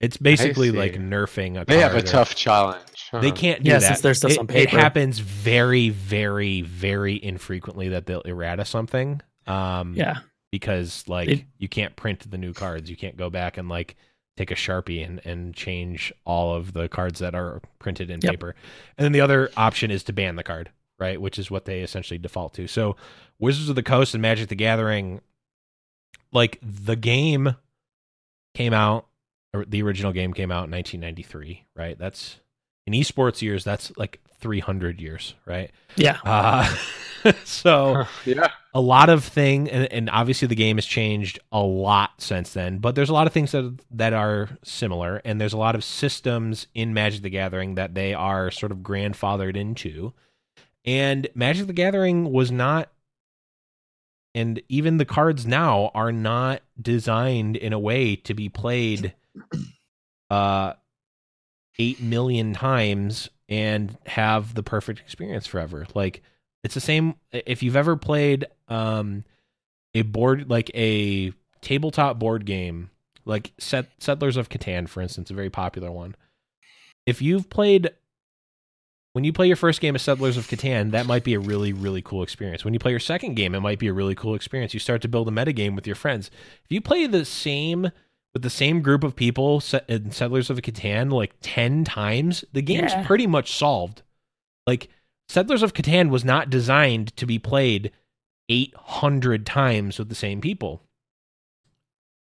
[0.00, 2.80] it's basically like nerfing a They have a or- tough challenge.
[3.12, 3.86] they can't do Yeah, that.
[3.86, 9.20] since there's stuff it, on it happens very, very, very infrequently that they'll errata something.
[9.46, 10.18] Um, Yeah.
[10.52, 12.88] because like It- you can't print the new cards.
[12.90, 13.96] You can't go back and like
[14.36, 18.30] take a sharpie and, and change all of the cards that are printed in Yep.
[18.32, 18.54] paper.
[18.96, 21.20] And then the other option is to ban the card, right?
[21.20, 22.66] Which is what they essentially default to.
[22.66, 22.96] So
[23.38, 25.20] Wizards of the Coast and Magic the Gathering,
[26.32, 27.56] like the game
[28.54, 29.09] came out, or
[29.66, 31.98] the original game came out in 1993, right?
[31.98, 32.38] That's
[32.86, 33.64] in esports years.
[33.64, 35.70] That's like 300 years, right?
[35.96, 36.18] Yeah.
[36.24, 36.76] Uh,
[37.44, 38.48] so yeah.
[38.74, 42.78] a lot of thing and, and obviously the game has changed a lot since then
[42.78, 45.84] but there's a lot of things that that are similar and there's a lot of
[45.84, 50.12] systems in magic the gathering that they are sort of grandfathered into
[50.84, 52.90] and magic the gathering was not
[54.34, 59.12] and even the cards now are not designed in a way to be played
[60.30, 60.74] uh
[61.78, 66.22] 8 million times and have the perfect experience forever like
[66.62, 69.24] it's the same if you've ever played um
[69.94, 72.90] a board like a tabletop board game
[73.24, 76.14] like Set, settlers of catan for instance a very popular one
[77.06, 77.90] if you've played
[79.12, 81.72] when you play your first game of Settlers of Catan, that might be a really,
[81.72, 82.64] really cool experience.
[82.64, 84.72] When you play your second game, it might be a really cool experience.
[84.72, 86.30] You start to build a metagame with your friends.
[86.64, 87.90] If you play the same
[88.32, 92.92] with the same group of people in Settlers of Catan like 10 times, the game's
[92.92, 93.06] yeah.
[93.06, 94.02] pretty much solved.
[94.66, 94.88] Like,
[95.28, 97.92] Settlers of Catan was not designed to be played
[98.48, 100.82] 800 times with the same people.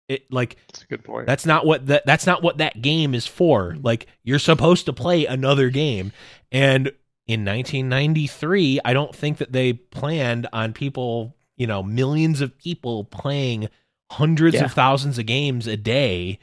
[0.07, 1.27] It like that's a good point.
[1.27, 3.73] That's not what that that's not what that game is for.
[3.73, 3.85] Mm-hmm.
[3.85, 6.11] Like you're supposed to play another game.
[6.51, 6.87] And
[7.27, 13.03] in 1993, I don't think that they planned on people, you know, millions of people
[13.03, 13.69] playing
[14.11, 14.65] hundreds yeah.
[14.65, 16.39] of thousands of games a day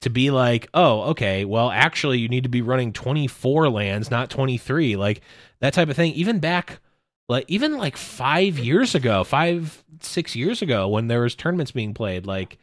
[0.00, 4.30] to be like, "Oh, okay, well actually you need to be running 24 lands, not
[4.30, 5.20] 23." Like
[5.60, 6.12] that type of thing.
[6.14, 6.80] Even back
[7.28, 11.94] like even like 5 years ago, 5 6 years ago when there was tournaments being
[11.94, 12.58] played, like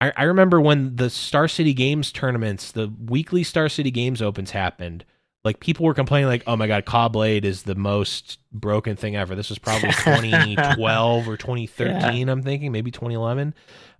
[0.00, 4.50] I, I remember when the Star City Games tournaments, the weekly Star City Games opens
[4.50, 5.04] happened.
[5.46, 9.36] Like people were complaining, like, "Oh my god, Caw-Blade is the most broken thing ever."
[9.36, 12.26] This was probably 2012 or 2013.
[12.26, 12.32] Yeah.
[12.32, 13.54] I'm thinking maybe 2011.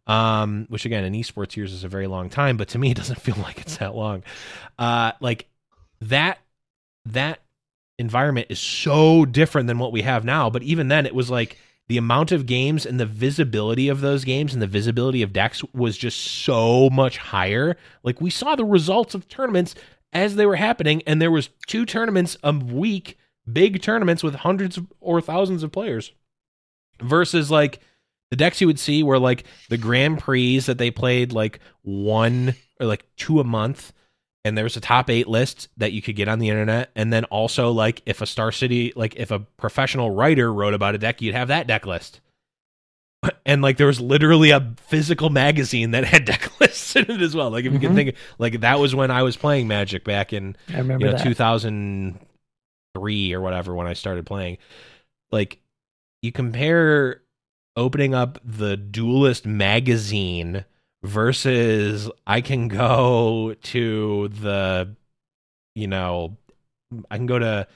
[0.09, 2.97] Um, which again, in esports years is a very long time, but to me, it
[2.97, 4.24] doesn't feel like it's that long.
[4.76, 5.47] Uh, like
[6.01, 6.38] that
[7.05, 7.38] that
[7.97, 10.51] environment is so different than what we have now.
[10.51, 14.24] But even then, it was like the amount of games and the visibility of those
[14.24, 17.76] games and the visibility of decks was just so much higher.
[18.03, 19.76] Like we saw the results of tournaments
[20.16, 23.18] as they were happening, and there was two tournaments a week,
[23.50, 26.12] big tournaments with hundreds or thousands of players,
[27.00, 27.80] versus like
[28.30, 32.54] the decks you would see were like the Grand Prix that they played like one
[32.80, 33.92] or like two a month
[34.44, 37.12] and there was a top eight list that you could get on the internet and
[37.12, 40.98] then also like if a star city like if a professional writer wrote about a
[40.98, 42.20] deck you'd have that deck list
[43.46, 47.34] and like there was literally a physical magazine that had deck lists in it as
[47.34, 47.50] well.
[47.50, 47.82] Like if mm-hmm.
[47.82, 51.06] you can think like that was when i was playing magic back in I remember
[51.06, 54.58] you know, 2003 or whatever when i started playing.
[55.30, 55.60] Like
[56.22, 57.22] you compare
[57.76, 60.64] opening up the duelist magazine
[61.02, 64.94] versus I can go to the,
[65.74, 66.36] you know,
[67.10, 67.68] I can go to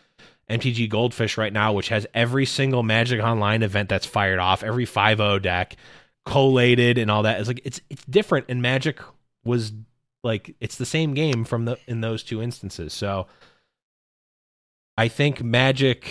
[0.51, 4.85] MTG Goldfish right now, which has every single Magic Online event that's fired off, every
[4.85, 5.77] 5 deck
[6.27, 7.39] collated and all that.
[7.39, 9.01] It's like it's it's different and Magic
[9.45, 9.73] was
[10.23, 12.93] like it's the same game from the in those two instances.
[12.93, 13.27] So
[14.97, 16.09] I think Magic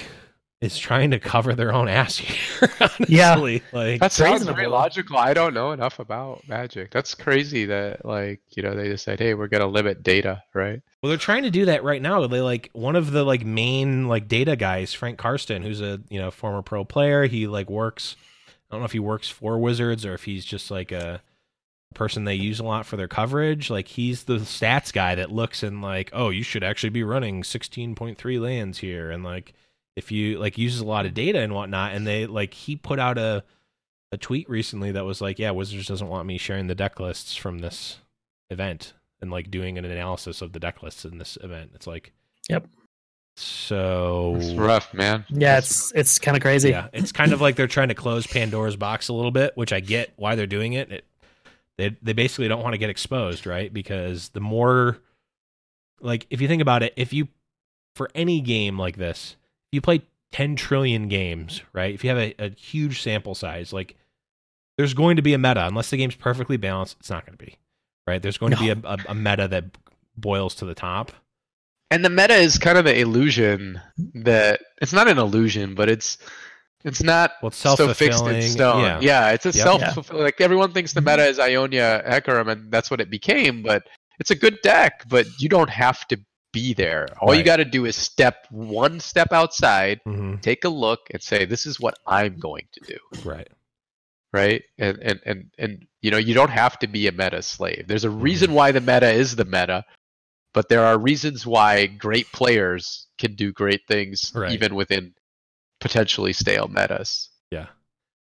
[0.61, 2.69] is trying to cover their own ass here.
[2.81, 3.05] Honestly.
[3.07, 3.35] Yeah,
[3.71, 5.17] like that sounds very logical.
[5.17, 6.91] I don't know enough about Magic.
[6.91, 10.81] That's crazy that like you know they decide, hey, we're gonna limit data, right?
[11.01, 12.27] Well, they're trying to do that right now.
[12.27, 16.19] They like one of the like main like data guys, Frank Karsten, who's a you
[16.19, 17.25] know former pro player.
[17.25, 18.17] He like works.
[18.69, 21.21] I don't know if he works for Wizards or if he's just like a
[21.95, 23.69] person they use a lot for their coverage.
[23.69, 27.45] Like he's the stats guy that looks and like, oh, you should actually be running
[27.45, 29.53] sixteen point three lands here, and like
[29.99, 32.99] if you like uses a lot of data and whatnot and they like he put
[32.99, 33.43] out a
[34.13, 37.35] a tweet recently that was like yeah wizards doesn't want me sharing the deck lists
[37.35, 37.97] from this
[38.49, 41.71] event and like doing an analysis of the deck lists in this event.
[41.75, 42.13] It's like
[42.49, 42.65] yep.
[43.35, 45.25] So it's rough man.
[45.29, 46.69] Yeah it's it's kind of crazy.
[46.69, 49.73] Yeah it's kind of like they're trying to close pandora's box a little bit which
[49.73, 51.05] i get why they're doing it, it
[51.77, 53.71] they they basically don't want to get exposed right?
[53.73, 54.97] Because the more
[55.99, 57.27] like if you think about it if you
[57.95, 59.35] for any game like this
[59.71, 60.01] you play
[60.31, 61.93] 10 trillion games, right?
[61.93, 63.95] If you have a, a huge sample size, like
[64.77, 65.65] there's going to be a meta.
[65.65, 67.57] Unless the game's perfectly balanced, it's not going to be,
[68.07, 68.21] right?
[68.21, 68.57] There's going no.
[68.57, 69.65] to be a, a, a meta that
[70.17, 71.11] boils to the top.
[71.91, 73.81] And the meta is kind of an illusion
[74.13, 76.19] that it's not an illusion, but it's
[76.85, 78.81] it's not well, it's so fixed in stone.
[78.81, 79.55] Yeah, yeah it's a yep.
[79.55, 80.23] self fulfilling.
[80.23, 83.63] Like everyone thinks the meta is Ionia Hecarim, and that's what it became.
[83.63, 83.87] But
[84.19, 86.19] it's a good deck, but you don't have to
[86.51, 87.07] be there.
[87.19, 87.37] All right.
[87.37, 90.37] you got to do is step one step outside, mm-hmm.
[90.37, 93.49] take a look, and say, "This is what I'm going to do." Right.
[94.31, 94.63] Right.
[94.77, 97.85] And and and and you know, you don't have to be a meta slave.
[97.87, 98.55] There's a reason mm-hmm.
[98.55, 99.85] why the meta is the meta,
[100.53, 104.51] but there are reasons why great players can do great things right.
[104.51, 105.13] even within
[105.79, 107.29] potentially stale metas.
[107.51, 107.67] Yeah.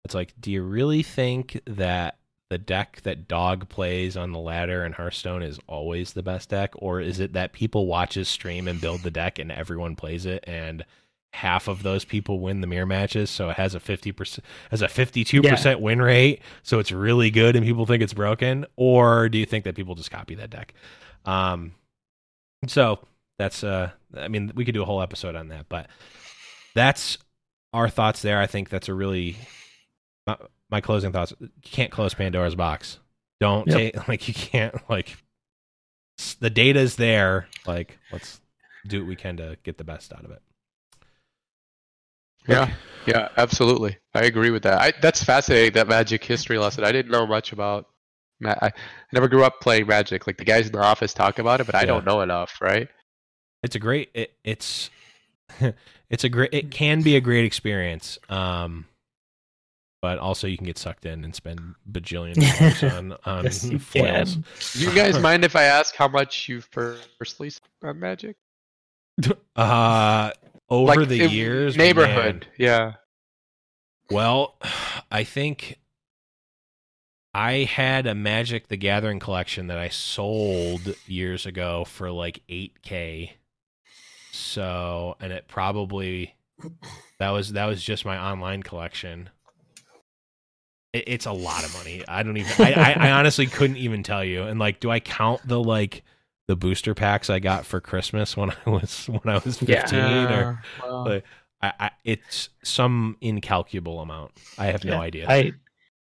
[0.06, 2.18] It's like, do you really think that
[2.54, 6.72] the deck that Dog plays on the ladder in Hearthstone is always the best deck,
[6.76, 10.28] or is it that people watch his stream and build the deck and everyone plays
[10.28, 10.86] it and
[11.34, 14.84] half of those people win the mirror matches, so it has a fifty percent has
[14.84, 18.68] a fifty two percent win rate, so it's really good and people think it's broken,
[18.76, 20.76] or do you think that people just copy that deck?
[21.26, 21.74] Um,
[22.68, 23.00] so
[23.40, 25.88] that's uh, I mean, we could do a whole episode on that, but
[26.76, 27.18] that's
[27.74, 28.40] our thoughts there.
[28.40, 29.38] I think that's a really
[30.74, 31.34] my, my closing thoughts.
[31.40, 33.00] You can't close Pandora's box.
[33.40, 33.78] Don't Yep.
[33.78, 35.18] take like you can't like
[36.20, 37.48] s- the data's there.
[37.68, 38.42] Like let's
[38.88, 40.42] do what we can to get the best out of it.
[42.48, 42.74] Yeah,
[43.06, 43.98] yeah, absolutely.
[44.14, 44.82] I agree with that.
[44.82, 45.74] I, that's fascinating.
[45.74, 46.84] That Magic history lesson.
[46.84, 47.88] I didn't know much about.
[48.42, 48.72] Ma- I, I
[49.14, 50.28] never grew up playing Magic.
[50.28, 51.86] Like the guys in the office talk about it, but I Yeah.
[51.86, 52.60] don't know enough.
[52.62, 52.90] Right?
[53.64, 54.90] It's a great it, it's
[56.10, 58.18] it's a great it can be a great experience.
[58.28, 58.88] Um
[60.04, 63.80] but also you can get sucked in and spend bajillion dollars on on Yes, you
[63.80, 64.34] foils.
[64.34, 64.44] can.
[64.74, 68.36] Do you guys mind if I ask how much you've personally spent on Magic?
[69.56, 70.32] Uh
[70.70, 72.42] over Like, the years neighborhood.
[72.42, 72.94] man, Yeah.
[74.12, 74.56] Well,
[75.12, 75.80] I think
[77.34, 83.32] I had a Magic the Gathering collection that I sold years ago for like 8k.
[84.34, 86.36] So, and it probably
[87.20, 89.30] that was that was just my online collection.
[90.94, 92.04] It, it's a lot of money.
[92.08, 94.44] I don't even I, I, I honestly couldn't even tell you.
[94.44, 96.04] And like do I count the like
[96.48, 100.40] the booster packs I got for Christmas when I was when I was 15 Yeah.
[100.40, 101.24] or well, Like,
[101.62, 104.32] I, I, it's some incalculable amount.
[104.58, 105.00] I have no Yeah.
[105.00, 105.26] idea.
[105.30, 105.54] I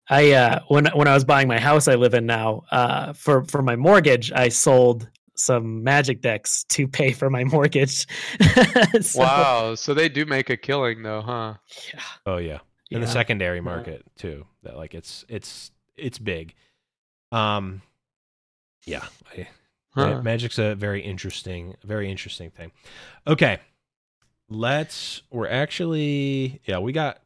[0.09, 3.45] I uh when when I was buying my house I live in now, uh for
[3.45, 5.09] for my mortgage, I sold
[5.39, 8.07] some magic decks to pay for my mortgage.
[9.01, 9.74] So, wow.
[9.74, 11.55] So they do make a killing, though, huh?
[11.93, 12.01] Yeah.
[12.27, 12.59] oh yeah,
[12.91, 14.47] in the secondary market too.
[14.62, 16.55] That like it's it's it's big.
[17.32, 17.82] Um,
[18.84, 19.05] yeah,
[19.37, 19.49] I,
[19.95, 20.20] Huh.
[20.22, 22.70] Magic's a very interesting, very interesting thing.
[23.26, 23.59] Okay,
[24.51, 25.22] let's.
[25.30, 27.20] We're actually yeah, we got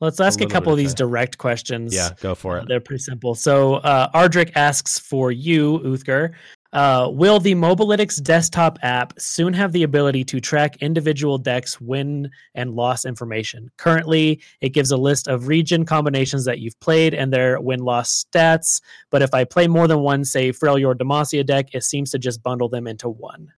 [0.00, 1.06] Let's ask a, little couple of these time.
[1.08, 1.94] direct questions.
[1.94, 2.08] yeah.
[2.20, 2.68] Go for Uh, it.
[2.68, 3.36] They're pretty simple.
[3.36, 6.32] So uh, Ardrick asks for you, Uthgar.
[6.72, 12.30] Uh, will the Mobalytics desktop app soon have the ability to track individual decks' win
[12.54, 13.70] and loss information?
[13.76, 18.24] Currently, it gives a list of region combinations that you've played and their win loss
[18.24, 18.80] stats.
[19.10, 22.18] But if I play more than one, say Freljord or Demacia deck, it seems to
[22.18, 23.52] just bundle them into one.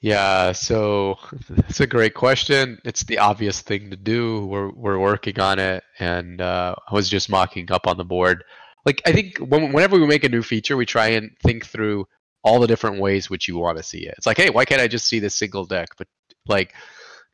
[0.00, 1.16] Yeah, so
[1.50, 2.78] that's a great question.
[2.84, 4.46] It's the obvious thing to do.
[4.46, 8.44] We're we're working on it, and uh, I was just mocking up on the board.
[8.84, 12.06] Like I think when, whenever we make a new feature, we try and think through
[12.46, 14.14] all the different ways which you want to see it.
[14.16, 15.88] It's like, hey, why can't I just see this single deck?
[15.98, 16.06] But
[16.46, 16.74] like,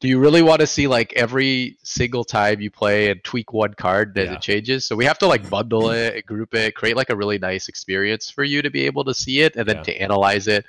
[0.00, 3.74] do you really want to see like every single time you play and tweak one
[3.74, 4.36] card as Yeah.
[4.36, 4.86] it changes?
[4.86, 8.30] So we have to like bundle it, group it, create like a really nice experience
[8.30, 9.82] for you to be able to see it and then Yeah.
[9.82, 10.64] to analyze it.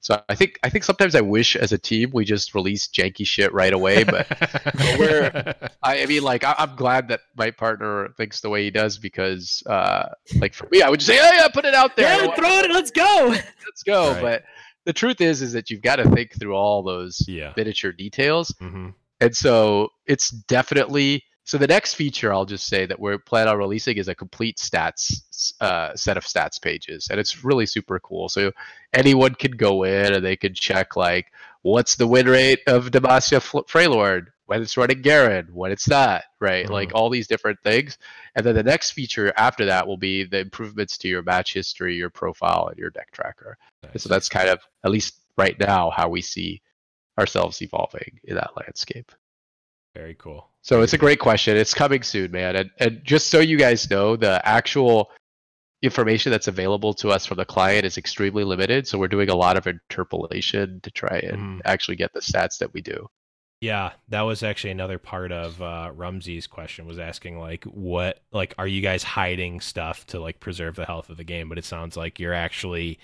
[0.00, 3.26] So I think I think sometimes I wish as a team we just release janky
[3.26, 4.04] shit right away.
[4.04, 4.26] But
[4.98, 8.70] we're- I, I mean, like I, I'm glad that my partner thinks the way he
[8.70, 11.96] does because, uh, like for me, I would just say, oh yeah, put it out
[11.96, 12.24] there.
[12.24, 12.70] Yeah, throw it.
[12.70, 13.28] Let's go.
[13.28, 14.12] let's go.
[14.12, 14.22] Right.
[14.22, 14.44] But
[14.84, 17.52] the truth is, is that you've got to think through all those yeah.
[17.56, 18.90] miniature details, hmm
[19.20, 21.24] and so it's definitely.
[21.48, 24.58] So the next feature I'll just say that we're planning on releasing is a complete
[24.58, 28.28] stats uh, set of stats pages, and it's really super cool.
[28.28, 28.52] So
[28.92, 31.32] anyone can go in and they can check like
[31.62, 36.24] what's the win rate of Demacia Fl- Freljord when it's running Garen, when it's not,
[36.38, 36.68] right?
[36.68, 37.96] Like all these different things.
[38.34, 41.96] And then the next feature after that will be the improvements to your match history,
[41.96, 43.56] your profile, and your deck tracker.
[43.90, 46.60] And so that's kind of at least right now how we see
[47.18, 49.12] ourselves evolving in that landscape.
[49.94, 50.50] very cool.
[50.68, 51.56] So it's a great question.
[51.56, 52.54] It's coming soon, man.
[52.54, 55.10] And and just so you guys know, the actual
[55.80, 58.86] information that's available to us from the client is extremely limited.
[58.86, 61.60] So we're doing a lot of interpolation to try and Mhm.
[61.64, 63.08] actually get the stats that we do.
[63.62, 68.54] Yeah, that was actually another part of uh, Rumsey's question was asking like, what like
[68.58, 71.48] are you guys hiding stuff to like preserve the health of the game?
[71.48, 72.98] But it sounds like you're actually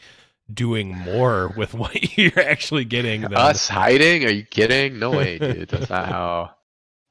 [0.53, 3.23] doing more with what you're actually getting.
[3.23, 4.27] Than, Us hiding?
[4.27, 4.99] Are you kidding?
[4.99, 5.71] No way, dude.
[5.71, 6.51] That's not how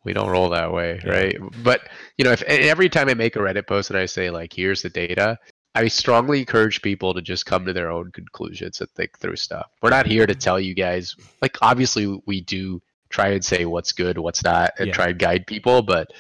[0.04, 1.12] we don't roll that way, Yeah.
[1.12, 1.38] right?
[1.64, 4.54] But you know, if every time I make a Reddit post and I say like,
[4.54, 5.38] "Here's the data,"
[5.76, 9.68] I strongly encourage people to just come to their own conclusions and think through stuff.
[9.82, 11.16] We're not here to tell you guys.
[11.42, 14.94] Like, obviously, we do try and say what's good, what's not, and Yeah.
[14.94, 16.12] try and guide people, but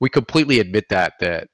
[0.00, 1.48] we completely admit that that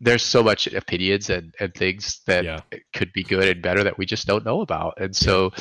[0.00, 2.60] there's so much opinions and, and things that Yeah.
[2.92, 4.94] could be good and better that we just don't know about.
[5.00, 5.52] And so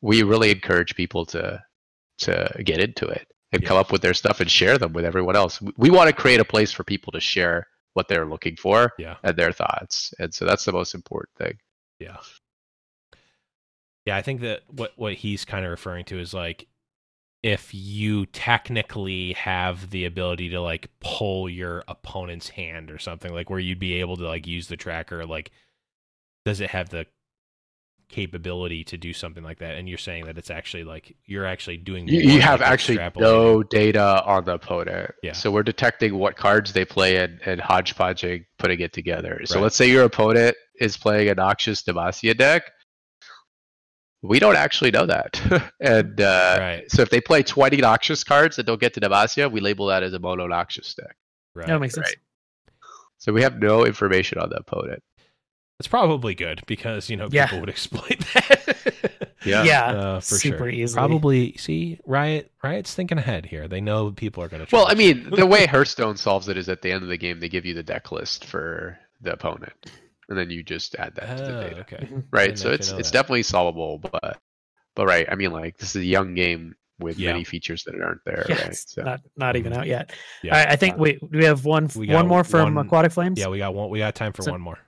[0.00, 1.62] we really encourage people to
[2.18, 5.36] to get into it and come up with their stuff and share them with everyone
[5.36, 5.60] else.
[5.60, 8.92] We- We want to create a place for people to share what they're looking for
[8.98, 9.16] Yeah.
[9.22, 10.12] and their thoughts.
[10.18, 11.58] And so that's the most important thing.
[11.98, 12.18] Yeah.
[14.06, 16.66] Yeah, I think that what what he's kind of referring to is like
[17.42, 23.48] if you technically have the ability to like pull your opponent's hand or something like
[23.50, 25.50] where you'd be able to like use the tracker like
[26.44, 27.06] does it have the
[28.08, 31.76] capability to do something like that and you're saying that it's actually like you're actually
[31.76, 35.10] doing You, you have like actually no data on the opponent.
[35.22, 35.32] Yeah.
[35.32, 39.40] So we're detecting what cards they play and, and hodgepodging, putting it together.
[39.44, 39.64] So Right.
[39.64, 42.62] let's say your opponent is playing a Noxus Demacia deck.
[44.22, 45.40] We don't actually know that.
[45.80, 49.50] and uh, right so if they play 20 Noxus cards that don't get to Demacia,
[49.52, 51.14] we label that as a mono Noxus deck.
[51.54, 52.06] right that makes sense.
[52.06, 52.16] right.
[53.18, 55.02] So we have no information on the opponent.
[55.78, 57.46] It's probably good because you know Yeah.
[57.46, 59.62] people would exploit that Yeah.
[59.64, 60.98] Yeah, uh, for super sure easily.
[60.98, 64.94] probably see riot riot's thinking ahead here they know people are going to Well, I
[64.94, 67.64] mean, the way Hearthstone solves it is at the end of the game, they give
[67.64, 69.72] you the deck list for the opponent.
[70.28, 71.80] And then you just add that to the oh, data.
[71.80, 72.24] okay Mhm.
[72.30, 73.12] right so it's it's that.
[73.18, 74.38] definitely solvable but
[74.94, 77.30] but right i mean like this is a young game with Yeah.
[77.32, 80.10] many features that aren't there Yeah, right so not not even out yet.
[80.42, 80.52] Yeah.
[80.52, 83.38] All right, I think we we have one We one more from one- Aquatic Flames.
[83.38, 84.78] yeah we got one we got time for So- one more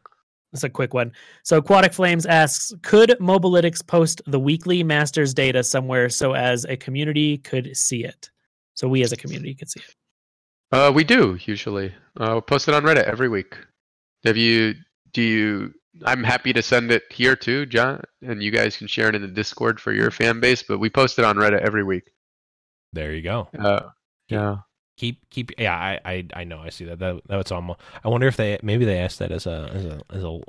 [0.52, 1.12] It's a quick one.
[1.44, 6.76] So Aquatic Flames asks, could Mobalytics post the weekly Masters data somewhere so as a
[6.76, 8.30] community could see it?
[8.74, 9.94] So we as a community could see it.
[10.72, 13.56] uh we do usually uh we post it on reddit every week
[14.24, 14.74] have you
[15.12, 15.74] do you
[16.04, 19.22] i'm happy to send it here too john and you guys can share it in
[19.22, 22.12] the discord for your fan base but we post it on reddit every week
[22.92, 23.80] there you go uh
[24.28, 24.58] yeah
[25.00, 28.26] keep keep yeah i i, I know i see that that that's almost i wonder
[28.26, 30.40] if they maybe they asked that as a as a as a,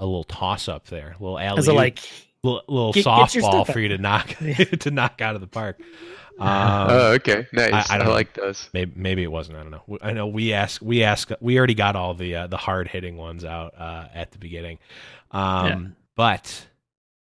[0.00, 2.00] a little toss up there a little alley As a like
[2.42, 4.28] little, little Get- get softball stuff for you to knock
[4.80, 5.80] to knock out of the park.
[6.38, 7.46] Um, oh okay.
[7.52, 7.72] Nice.
[7.72, 8.14] I- i, I don't know.
[8.14, 8.70] like those.
[8.72, 9.98] Maybe maybe it wasn't i don't know.
[10.00, 13.18] I know we asked we asked we already got all the uh, the hard hitting
[13.18, 14.78] ones out uh at the beginning.
[15.32, 15.80] Um Yeah.
[16.16, 16.66] but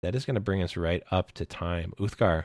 [0.04, 1.94] that is going to bring us right up to time.
[2.00, 2.44] Uthgar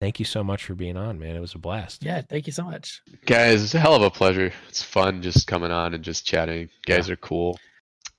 [0.00, 2.52] thank you so much for being on man it was a blast yeah, thank you
[2.52, 3.02] so much.
[3.24, 6.60] guys it's a hell of a pleasure it's fun just coming on and just chatting
[6.62, 7.58] you guys are cool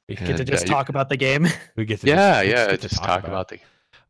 [0.10, 1.48] we Get to just uh, talk about the game.
[1.76, 3.60] we get to yeah just, yeah get to just talk about the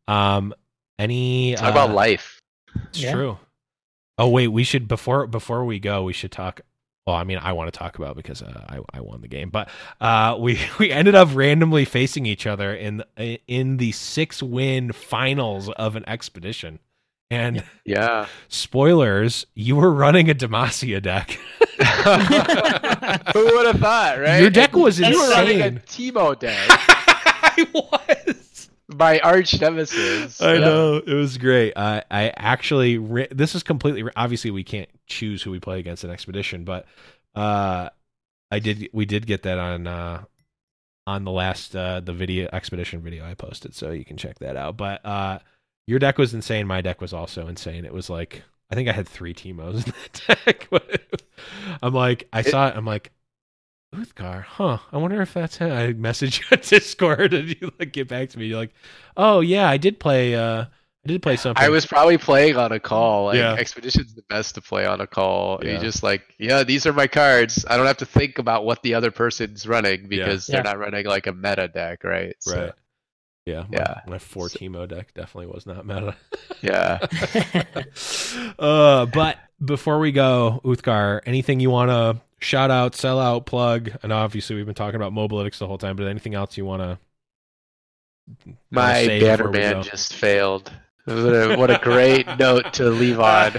[0.07, 0.53] um
[0.99, 2.39] any talk about uh, life
[2.89, 3.13] It's Yeah.
[3.13, 3.39] true.
[4.19, 6.61] Oh wait, we should before before we go, we should talk.
[7.05, 9.49] Well, I mean, I want to talk about because uh, I I won the game,
[9.49, 9.69] but
[10.01, 13.03] uh, we we ended up randomly facing each other in
[13.47, 16.79] in the six win finals of an expedition.
[17.29, 21.31] And yeah spoilers, you were running a Demacia deck.
[23.33, 24.39] Who would have thought, right?
[24.41, 25.81] Your deck was You were running a insane.
[26.13, 28.69] Teemo deck, I was.
[28.87, 30.41] my arch nemesis.
[30.41, 30.59] I Yeah.
[30.59, 31.73] know it was great.
[31.75, 36.03] I I actually ri- this is completely obviously we can't choose who we play against
[36.03, 36.85] an expedition, but
[37.35, 37.89] uh,
[38.51, 40.23] I did we did get that on uh
[41.05, 44.55] on the last uh the video expedition video I posted, so you can check that
[44.55, 44.77] out.
[44.77, 45.39] But uh,
[45.87, 46.67] your deck was insane.
[46.67, 47.85] My deck was also insane.
[47.85, 49.93] It was like I think I had three Teemos in
[50.27, 50.69] that deck.
[51.81, 52.75] I'm like I saw it.
[52.77, 53.11] I'm like.
[53.95, 54.79] Uthgar, huh?
[54.91, 55.71] I wonder if that's him.
[55.71, 58.47] I message you on Discord and you like get back to me.
[58.47, 58.73] You're like,
[59.15, 60.35] oh yeah, I did play.
[60.35, 61.63] uh I did play something.
[61.63, 63.27] I was probably playing on a call.
[63.27, 63.53] Like Yeah.
[63.53, 65.61] Expedition's the best to play on a call.
[65.63, 65.75] Yeah.
[65.75, 67.63] You just like, yeah, these are my cards.
[67.69, 70.55] I don't have to think about what the other person's running because Yeah.
[70.55, 72.35] they're not running like a meta deck, right?
[72.41, 72.73] So, right.
[73.47, 74.01] Yeah, my, Yeah.
[74.07, 76.15] My four Teemo deck definitely was not meta.
[76.61, 76.97] Yeah.
[78.59, 83.91] uh, but before we go, Uthgar, anything you want to shout out, sell out, plug?
[84.01, 86.81] And obviously, we've been talking about Mobalytics the whole time, but anything else you want
[86.81, 86.97] to?
[88.71, 90.71] My banner man just failed.
[91.05, 93.53] What a, what a great note to leave on.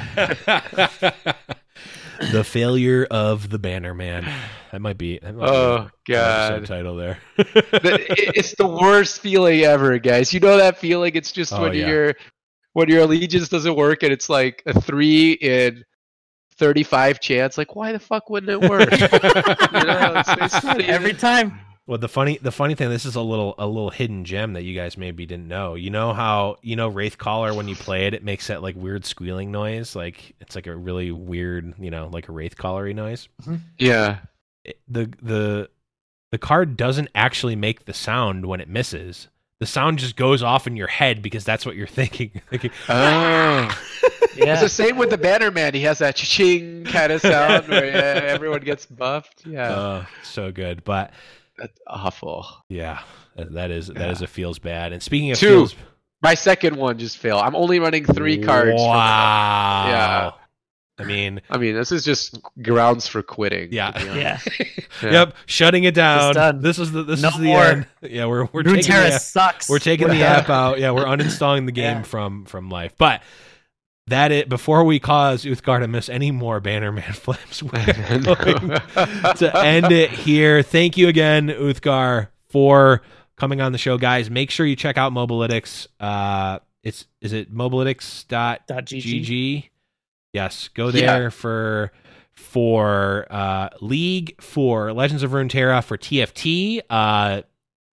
[2.33, 4.31] The failure of the Banner Man.
[4.73, 5.19] That might be.
[5.21, 6.67] That might Oh be god.
[6.67, 7.19] title there.
[7.37, 8.07] The-
[8.37, 10.33] it's the worst feeling ever, guys.
[10.35, 11.13] You know that feeling?
[11.15, 11.87] It's just Oh, when yeah.
[11.89, 12.15] your
[12.75, 15.85] when your allegiance doesn't work and it's like a three in
[16.57, 17.57] thirty-five chance.
[17.57, 18.91] Like, why the fuck wouldn't it work?
[18.93, 21.59] You know, it's- it's even- Every time.
[21.89, 24.63] Well, the funny the funny thing, this is a little a little hidden gem that
[24.63, 25.75] you guys maybe didn't know.
[25.75, 28.77] You know how you know Wraith Caller when you play it, it makes that like
[28.77, 32.95] weird squealing noise, like it's like a really weird, you know, like a Wraith Callery
[32.95, 33.29] noise.
[33.43, 33.55] Mm-hmm.
[33.79, 34.19] yeah.
[34.65, 35.71] It- the the
[36.31, 39.29] the card doesn't actually make the sound when it misses.
[39.61, 42.43] The sound just goes off in your head because that's what you're thinking.
[42.51, 43.75] thinking Oh.
[44.41, 45.75] It's the same with the Banner Man.
[45.75, 49.45] He has that ching kind of sound where yeah, everyone gets buffed.
[49.45, 49.75] Yeah.
[49.75, 50.85] oh, so good.
[50.85, 51.11] But
[51.59, 52.47] That's awful.
[52.69, 53.01] yeah,
[53.37, 54.11] that, that is that Yeah.
[54.11, 54.93] is a feels bad.
[54.93, 55.47] And speaking of Two.
[55.49, 55.75] feels,
[56.23, 57.43] My second one just failed.
[57.43, 58.71] I'm only running three cards.
[58.71, 59.85] from- Wow.
[59.89, 60.31] Yeah.
[61.01, 63.69] I mean, I mean, this is just grounds for quitting.
[63.73, 63.93] Yeah.
[64.17, 64.39] Yeah.
[65.01, 65.11] Yeah.
[65.13, 66.35] Yep, shutting it down.
[66.35, 66.61] done.
[66.61, 67.63] This is the this No is the more.
[67.63, 67.87] end.
[68.03, 69.69] Yeah, we're we're taking the, app- sucks.
[69.69, 70.81] we're taking the app out.
[70.81, 72.03] Yeah, we're uninstalling the game Yeah.
[72.03, 72.95] from from life.
[72.99, 73.23] But
[74.09, 78.81] that it before we cause Uthgar to miss any more Bannerman flips, we're going
[79.37, 80.63] to end it here.
[80.63, 83.03] Thank you again, Uthgar, for
[83.37, 84.31] coming on the show, guys.
[84.31, 85.87] Make sure you check out Mobalytics.
[86.01, 89.69] Uh, it's is it mobalytics.gg?
[90.33, 91.29] Yes, go there Yeah.
[91.31, 91.93] for
[92.35, 96.81] for uh, League for Legends of Runeterra for TFT.
[96.89, 97.43] Uh,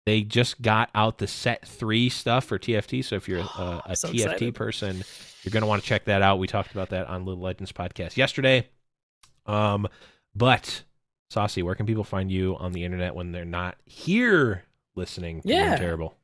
[0.05, 3.05] they just got out the set three stuff for TFT.
[3.05, 4.55] So if you're a, a So TFT excited.
[4.55, 5.03] person,
[5.43, 6.39] you're going to want to check that out.
[6.39, 8.67] We talked about that on Little Legends podcast yesterday.
[9.45, 9.87] Um,
[10.35, 10.83] but
[11.29, 14.63] Saucy, where can people find you on the internet when they're not here
[14.95, 15.41] listening?
[15.43, 15.75] Yeah.
[15.77, 16.15] terrible.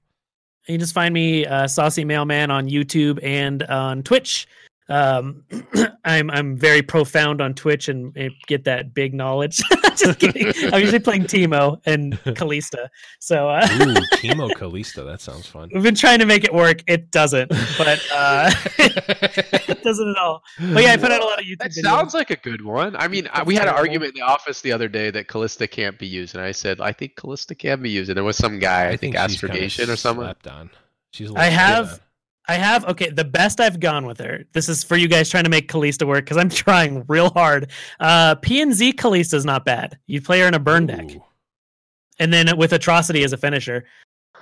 [0.67, 4.47] You can just find me, uh, Saucy Mailman, on YouTube and on Twitch.
[4.89, 5.43] Um,
[6.05, 9.57] I'm I'm very profound on Twitch and, and get that big knowledge.
[9.97, 10.53] just kidding.
[10.73, 12.87] I'm usually playing Teemo and Kalista.
[13.19, 15.05] So uh, Ooh, Teemo Kalista.
[15.05, 15.69] That sounds fun.
[15.73, 16.83] we've been trying to make it work.
[16.87, 20.41] It doesn't, but uh, it doesn't at all.
[20.73, 21.83] But yeah, I put out a lot of YouTube That videos.
[21.83, 22.95] sounds like a good one.
[22.95, 23.87] I mean, I, That's we had an terrible.
[23.87, 26.79] argument in the office the other day that Kalista can't be used, and I said
[26.79, 29.53] I think Kalista can be used, and there was some guy, I, think, she's kinda
[29.53, 30.27] Astrogation or someone.
[30.27, 30.69] Slept on.
[31.11, 31.29] She's.
[31.29, 32.01] a I little- have-
[32.49, 33.09] I have okay.
[33.09, 34.45] The best I've gone with her.
[34.53, 37.71] This is for you guys trying to make Kalista work because I'm trying real hard.
[37.99, 39.97] Uh, P and Z Kalista is not bad.
[40.07, 41.23] You play her in a burn deck, Ooh,
[42.19, 43.83] and then with Atrocity as a finisher.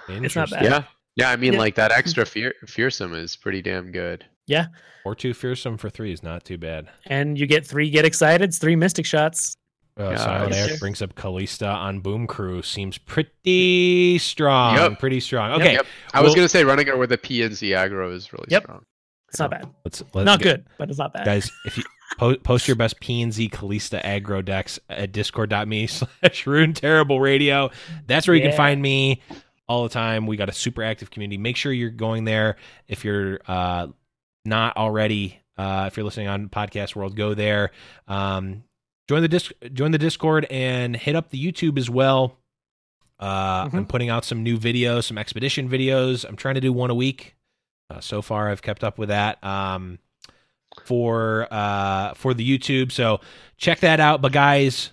[0.08, 0.64] it's not bad.
[0.64, 0.84] Yeah,
[1.16, 1.30] yeah.
[1.32, 1.60] I mean, Yeah.
[1.60, 4.24] like that extra fear, fearsome is pretty damn good.
[4.48, 4.68] Yeah,
[5.06, 6.88] or two fearsome for three is not too bad.
[7.08, 9.56] And you get three get excited, it's three mystic shots.
[9.98, 12.62] Uh, Yeah, Silent yes, Air brings up Kalista on Boom Crew.
[12.62, 14.76] Seems pretty strong.
[14.76, 15.00] Yep.
[15.00, 15.54] Pretty strong.
[15.62, 15.86] Okay, Yep.
[16.14, 18.64] I was gonna say running her with a PNC aggro is really Yep.
[18.64, 18.86] strong.
[19.30, 19.68] It's not bad.
[19.84, 21.26] let's, let's Not get- good, but it's not bad.
[21.26, 21.52] guys.
[21.66, 21.84] If you
[22.18, 27.20] po- post your best P and Z Kalista aggro decks at discord.me slash Rune Terrible
[27.20, 27.70] Radio.
[28.08, 29.22] That's where you can find me
[29.68, 30.28] all the time.
[30.28, 31.38] We got a super active community.
[31.38, 32.58] Make sure you're going there.
[32.88, 33.88] If you're uh,
[34.46, 37.72] not already, uh, if you're listening on Podcast World, go there.
[38.08, 38.64] Um,
[39.08, 42.38] join the disc, join the Discord, and hit up the YouTube as well.
[43.20, 43.74] Uh, Mhm.
[43.74, 46.26] I'm putting out some new videos, some expedition videos.
[46.28, 47.36] I'm trying to do one a week.
[47.90, 49.42] Uh, so far, I've kept up with that.
[49.44, 50.00] Um,
[50.84, 52.92] for uh for the YouTube.
[52.92, 53.22] So
[53.56, 54.22] check that out.
[54.22, 54.92] But guys,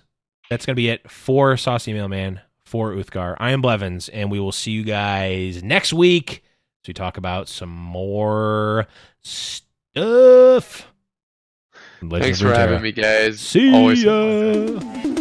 [0.49, 3.35] that's gonna be it for Saucy Mailman for Uthgar.
[3.37, 6.41] I am Blevins, and we will see you guys next week
[6.83, 8.87] as we talk about some more
[9.23, 10.87] stuff.
[12.09, 13.39] Legend Thanks for having me, guys.
[13.39, 15.19] See Always ya.